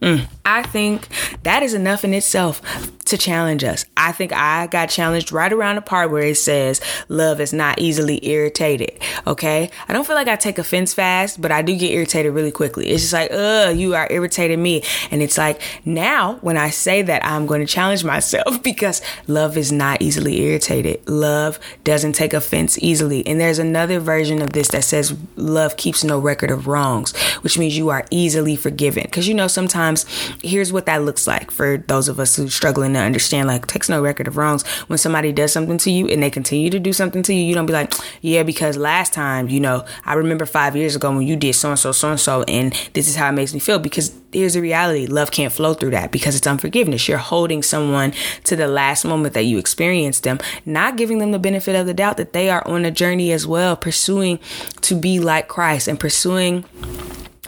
Mm. 0.00 0.26
I 0.44 0.62
think 0.62 1.08
that 1.42 1.62
is 1.62 1.74
enough 1.74 2.02
in 2.02 2.14
itself 2.14 2.62
to 3.06 3.16
challenge 3.16 3.64
us. 3.64 3.84
I 3.96 4.12
think 4.12 4.32
I 4.32 4.66
got 4.66 4.88
challenged 4.88 5.32
right 5.32 5.52
around 5.52 5.76
the 5.76 5.82
part 5.82 6.10
where 6.10 6.22
it 6.22 6.36
says 6.36 6.80
love 7.08 7.40
is 7.40 7.52
not 7.52 7.80
easily 7.80 8.24
irritated. 8.26 8.98
Okay. 9.26 9.70
I 9.88 9.92
don't 9.92 10.06
feel 10.06 10.16
like 10.16 10.28
I 10.28 10.36
take 10.36 10.58
offense 10.58 10.92
fast, 10.92 11.40
but 11.40 11.52
I 11.52 11.62
do 11.62 11.76
get 11.76 11.92
irritated 11.92 12.32
really 12.34 12.50
quickly. 12.50 12.88
It's 12.88 13.02
just 13.02 13.12
like, 13.12 13.30
uh, 13.32 13.72
you 13.74 13.94
are 13.94 14.08
irritating 14.10 14.62
me. 14.62 14.82
And 15.10 15.22
it's 15.22 15.38
like 15.38 15.60
now 15.84 16.34
when 16.36 16.56
I 16.56 16.70
say 16.70 17.02
that, 17.02 17.24
I'm 17.24 17.46
going 17.46 17.60
to 17.60 17.66
challenge 17.66 18.04
myself 18.04 18.62
because 18.62 19.02
love 19.26 19.56
is 19.56 19.70
not 19.70 20.02
easily 20.02 20.42
irritated. 20.42 21.08
Love 21.08 21.58
doesn't 21.84 22.14
take 22.14 22.34
offense 22.34 22.78
easily. 22.82 23.26
And 23.26 23.40
there's 23.40 23.58
another 23.58 24.00
version 24.00 24.42
of 24.42 24.50
this 24.50 24.68
that 24.68 24.84
says 24.84 25.16
love 25.36 25.76
keeps 25.76 26.02
no 26.02 26.18
record 26.18 26.50
of 26.50 26.66
wrongs, 26.66 27.16
which 27.42 27.58
means 27.58 27.76
you 27.76 27.88
are 27.90 28.04
easily 28.10 28.56
forgiven. 28.56 29.08
Cause 29.10 29.28
you 29.28 29.34
know, 29.34 29.48
sometimes 29.48 30.04
here's 30.42 30.72
what 30.72 30.86
that 30.86 31.02
looks 31.02 31.26
like 31.26 31.50
for 31.50 31.78
those 31.78 32.08
of 32.08 32.18
us 32.18 32.34
who 32.36 32.48
struggling 32.48 32.95
to 32.96 33.04
understand 33.04 33.48
like 33.48 33.66
takes 33.66 33.88
no 33.88 34.02
record 34.02 34.28
of 34.28 34.36
wrongs. 34.36 34.66
When 34.88 34.98
somebody 34.98 35.32
does 35.32 35.52
something 35.52 35.78
to 35.78 35.90
you 35.90 36.08
and 36.08 36.22
they 36.22 36.30
continue 36.30 36.70
to 36.70 36.78
do 36.78 36.92
something 36.92 37.22
to 37.24 37.34
you 37.34 37.42
you 37.42 37.54
don't 37.54 37.66
be 37.66 37.72
like 37.72 37.92
yeah 38.20 38.42
because 38.42 38.76
last 38.76 39.12
time 39.12 39.48
you 39.48 39.60
know 39.60 39.84
i 40.04 40.14
remember 40.14 40.46
five 40.46 40.76
years 40.76 40.96
ago 40.96 41.10
when 41.10 41.26
you 41.26 41.36
did 41.36 41.54
so 41.54 41.70
and 41.70 41.78
so 41.78 41.92
so 41.92 42.10
and 42.10 42.20
so 42.20 42.42
and 42.44 42.72
this 42.92 43.08
is 43.08 43.16
how 43.16 43.28
it 43.28 43.32
makes 43.32 43.54
me 43.54 43.60
feel. 43.60 43.78
Because 43.78 44.12
here's 44.32 44.54
the 44.54 44.60
reality 44.60 45.06
love 45.06 45.30
can't 45.30 45.52
flow 45.52 45.74
through 45.74 45.90
that 45.90 46.12
because 46.12 46.34
it's 46.36 46.46
unforgiveness. 46.46 47.08
You're 47.08 47.18
holding 47.18 47.62
someone 47.62 48.12
to 48.44 48.56
the 48.56 48.68
last 48.68 49.04
moment 49.04 49.34
that 49.34 49.44
you 49.44 49.58
experienced 49.58 50.22
them 50.22 50.38
not 50.64 50.96
giving 50.96 51.18
them 51.18 51.30
the 51.32 51.38
benefit 51.38 51.76
of 51.76 51.86
the 51.86 51.94
doubt 51.94 52.16
that 52.16 52.32
they 52.32 52.50
are 52.50 52.66
on 52.66 52.84
a 52.84 52.90
journey 52.90 53.32
as 53.32 53.46
well 53.46 53.76
pursuing 53.76 54.38
to 54.80 54.94
be 54.94 55.20
like 55.20 55.48
christ 55.48 55.88
and 55.88 55.98
pursuing 55.98 56.64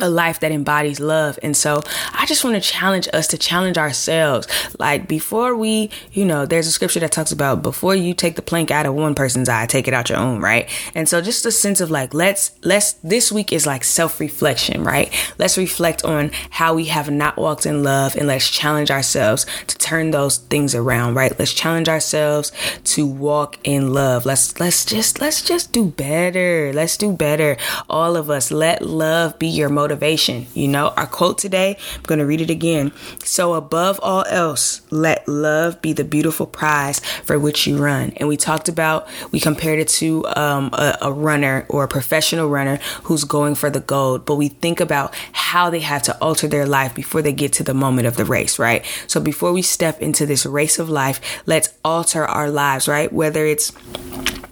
a 0.00 0.08
life 0.08 0.40
that 0.40 0.52
embodies 0.52 1.00
love. 1.00 1.38
And 1.42 1.56
so 1.56 1.82
I 2.12 2.26
just 2.26 2.44
want 2.44 2.56
to 2.56 2.61
challenge 2.61 3.08
us 3.12 3.26
to 3.28 3.38
challenge 3.38 3.78
ourselves. 3.78 4.46
Like 4.78 5.08
before 5.08 5.54
we, 5.56 5.90
you 6.12 6.24
know, 6.24 6.46
there's 6.46 6.66
a 6.66 6.72
scripture 6.72 7.00
that 7.00 7.12
talks 7.12 7.32
about 7.32 7.62
before 7.62 7.94
you 7.94 8.14
take 8.14 8.37
the 8.37 8.42
plank 8.42 8.70
out 8.70 8.87
of 8.87 8.94
one 8.94 9.14
person's 9.14 9.48
eye, 9.48 9.66
take 9.66 9.88
it 9.88 9.94
out 9.94 10.08
your 10.08 10.18
own, 10.18 10.40
right? 10.40 10.68
And 10.94 11.08
so 11.08 11.20
just 11.20 11.44
a 11.46 11.52
sense 11.52 11.80
of 11.80 11.90
like, 11.90 12.14
let's, 12.14 12.52
let's, 12.62 12.94
this 12.94 13.32
week 13.32 13.52
is 13.52 13.66
like 13.66 13.84
self 13.84 14.20
reflection, 14.20 14.84
right? 14.84 15.12
Let's 15.38 15.58
reflect 15.58 16.04
on 16.04 16.30
how 16.50 16.74
we 16.74 16.87
have 16.87 17.11
not 17.11 17.37
walked 17.37 17.66
in 17.66 17.82
love 17.82 18.16
and 18.16 18.26
let's 18.26 18.48
challenge 18.48 18.90
ourselves 18.90 19.46
to 19.66 19.78
turn 19.78 20.11
those 20.11 20.38
things 20.38 20.74
around, 20.74 21.14
right? 21.14 21.37
Let's 21.38 21.52
challenge 21.52 21.88
ourselves 21.88 22.52
to 22.84 23.06
walk 23.06 23.58
in 23.64 23.92
love. 23.92 24.26
Let's, 24.26 24.58
let's 24.61 24.84
just, 24.84 25.20
let's 25.20 25.42
just 25.42 25.72
do 25.72 25.87
better. 25.87 26.72
Let's 26.72 26.96
do 26.96 27.12
better. 27.12 27.56
All 27.90 28.16
of 28.16 28.30
us, 28.30 28.50
let 28.50 28.82
love 28.82 29.38
be 29.38 29.48
your 29.48 29.68
motivation 29.68 29.88
motivation. 29.88 30.46
You 30.53 30.68
know, 30.68 30.88
our 30.98 31.07
quote 31.07 31.38
today, 31.38 31.79
I'm 31.96 32.03
going 32.03 32.18
to 32.18 32.27
read 32.27 32.42
it 32.42 32.51
again. 32.51 32.92
So, 33.24 33.55
above 33.55 33.98
all 34.03 34.24
else, 34.29 34.83
let 34.90 35.27
love 35.27 35.81
be 35.81 35.94
the 35.94 36.05
beautiful 36.05 36.44
prize 36.46 37.01
for 37.24 37.38
which 37.38 37.66
you 37.66 37.79
run. 37.79 38.12
And 38.18 38.29
we 38.29 38.37
talked 38.37 38.68
about, 38.68 39.09
we 39.33 39.40
compared 39.40 39.79
it 39.79 39.88
to 40.01 40.27
um, 40.37 40.68
a, 40.74 40.98
a 41.01 41.12
runner 41.12 41.64
or 41.70 41.85
a 41.85 41.88
professional 41.88 42.48
runner 42.48 42.77
who's 43.05 43.24
going 43.24 43.55
for 43.55 43.70
the 43.70 43.81
gold, 43.81 44.27
but 44.27 44.35
we 44.35 44.48
think 44.48 44.79
about 44.79 45.14
how 45.33 45.70
they 45.70 45.81
have 45.81 46.03
to 46.03 46.16
alter 46.20 46.46
their 46.46 46.66
life 46.66 46.94
before 46.94 47.22
they 47.22 47.33
get 47.33 47.55
to 47.55 47.64
the 47.64 47.74
moment 47.74 48.07
of 48.07 48.16
the 48.18 48.27
race, 48.27 48.59
right? 48.59 48.85
So, 49.07 49.20
before 49.20 49.55
we 49.55 49.62
step 49.62 50.03
into 50.03 50.27
this 50.27 50.44
race 50.44 50.79
of 50.79 50.90
life, 50.90 51.18
let's 51.46 51.72
alter 51.83 52.27
our 52.27 52.51
lives, 52.51 52.88
right? 52.88 53.11
Whether 53.11 53.46
it's 53.46 53.72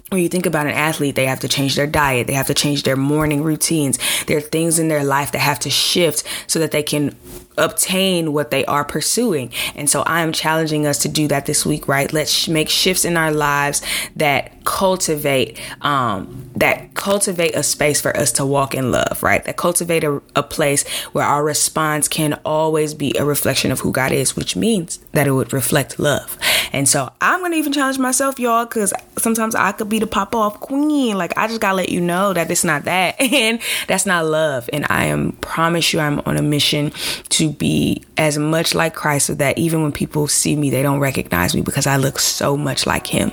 when 0.09 0.21
you 0.21 0.29
think 0.29 0.45
about 0.45 0.67
an 0.67 0.73
athlete, 0.73 1.15
they 1.15 1.25
have 1.25 1.41
to 1.41 1.49
change 1.49 1.75
their 1.75 1.87
diet, 1.87 2.27
they 2.27 2.33
have 2.33 2.47
to 2.47 2.53
change 2.53 2.83
their 2.83 2.95
morning 2.95 3.43
routines. 3.43 3.99
There 4.25 4.37
are 4.37 4.41
things 4.41 4.79
in 4.79 4.87
their 4.87 5.03
life 5.03 5.33
that 5.33 5.39
have 5.39 5.59
to 5.59 5.69
shift 5.69 6.23
so 6.47 6.59
that 6.59 6.71
they 6.71 6.83
can 6.83 7.15
obtain 7.57 8.31
what 8.31 8.51
they 8.51 8.63
are 8.65 8.85
pursuing. 8.85 9.51
And 9.75 9.89
so 9.89 10.03
I 10.03 10.21
am 10.21 10.31
challenging 10.31 10.85
us 10.85 10.99
to 10.99 11.09
do 11.09 11.27
that 11.27 11.45
this 11.45 11.65
week, 11.65 11.87
right? 11.87 12.11
Let's 12.13 12.47
make 12.47 12.69
shifts 12.69 13.03
in 13.03 13.17
our 13.17 13.31
lives 13.31 13.81
that 14.15 14.63
cultivate, 14.63 15.59
um, 15.81 16.51
that 16.55 16.93
cultivate 16.93 17.55
a 17.55 17.63
space 17.63 17.99
for 17.99 18.15
us 18.15 18.31
to 18.33 18.45
walk 18.45 18.75
in 18.75 18.91
love, 18.91 19.23
right? 19.23 19.43
That 19.43 19.57
cultivate 19.57 20.03
a, 20.03 20.21
a 20.35 20.43
place 20.43 20.87
where 21.11 21.25
our 21.25 21.43
response 21.43 22.07
can 22.07 22.39
always 22.45 22.93
be 22.93 23.13
a 23.17 23.25
reflection 23.25 23.71
of 23.71 23.81
who 23.81 23.91
God 23.91 24.11
is, 24.11 24.35
which 24.35 24.55
means 24.55 24.99
that 25.13 25.27
it 25.27 25.31
would 25.31 25.51
reflect 25.51 25.99
love. 25.99 26.37
And 26.71 26.87
so 26.87 27.11
I'm 27.19 27.39
going 27.39 27.53
to 27.53 27.57
even 27.57 27.73
challenge 27.73 27.97
myself, 27.97 28.39
y'all, 28.39 28.65
because 28.65 28.93
sometimes 29.35 29.55
I 29.55 29.73
could 29.73 29.89
be 29.89 29.99
the 29.99 30.07
pop 30.07 30.33
off 30.33 30.59
queen. 30.61 31.17
Like, 31.17 31.37
I 31.37 31.47
just 31.47 31.59
got 31.59 31.71
to 31.71 31.75
let 31.75 31.89
you 31.89 31.99
know 31.99 32.31
that 32.33 32.49
it's 32.49 32.63
not 32.63 32.85
that. 32.85 33.15
And 33.37 33.59
that's 33.87 34.05
not 34.05 34.25
love. 34.25 34.69
And 34.71 34.85
I 34.89 35.05
am, 35.05 35.33
promise 35.33 35.93
you, 35.93 35.99
I'm 35.99 36.21
on 36.21 36.37
a 36.37 36.41
mission 36.41 36.91
to 37.29 37.51
be 37.51 38.03
as 38.17 38.37
much 38.37 38.73
like 38.73 38.95
Christ 38.95 39.27
so 39.27 39.35
that 39.35 39.57
even 39.57 39.83
when 39.83 39.91
people 39.91 40.27
see 40.27 40.55
me, 40.55 40.69
they 40.69 40.81
don't 40.81 40.99
recognize 40.99 41.53
me 41.53 41.61
because 41.61 41.85
I 41.85 41.97
look 41.97 42.19
so 42.19 42.57
much 42.57 42.87
like 42.87 43.05
Him. 43.05 43.31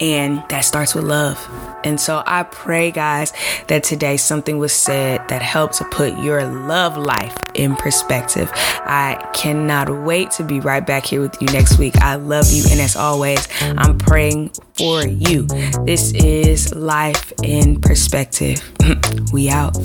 And 0.00 0.42
that 0.50 0.62
starts 0.62 0.94
with 0.94 1.04
love. 1.04 1.38
And 1.84 2.00
so 2.00 2.22
I 2.26 2.42
pray, 2.42 2.90
guys, 2.90 3.32
that 3.68 3.84
today 3.84 4.16
something 4.16 4.58
was 4.58 4.72
said 4.72 5.26
that 5.28 5.40
helped 5.40 5.74
to 5.74 5.84
put 5.84 6.18
your 6.18 6.44
love 6.44 6.96
life 6.96 7.36
in 7.54 7.76
perspective. 7.76 8.50
I 8.54 9.24
cannot 9.34 10.04
wait 10.04 10.32
to 10.32 10.44
be 10.44 10.60
right 10.60 10.84
back 10.84 11.06
here 11.06 11.20
with 11.20 11.40
you 11.40 11.46
next 11.48 11.78
week. 11.78 11.96
I 11.98 12.16
love 12.16 12.46
you. 12.50 12.64
And 12.70 12.80
as 12.80 12.96
always, 12.96 13.46
I'm 13.60 13.98
praying 13.98 14.50
for 14.78 15.04
you. 15.06 15.42
This 15.84 16.12
is 16.12 16.72
Life 16.72 17.32
in 17.42 17.80
Perspective. 17.80 18.62
we 19.32 19.50
out. 19.50 19.76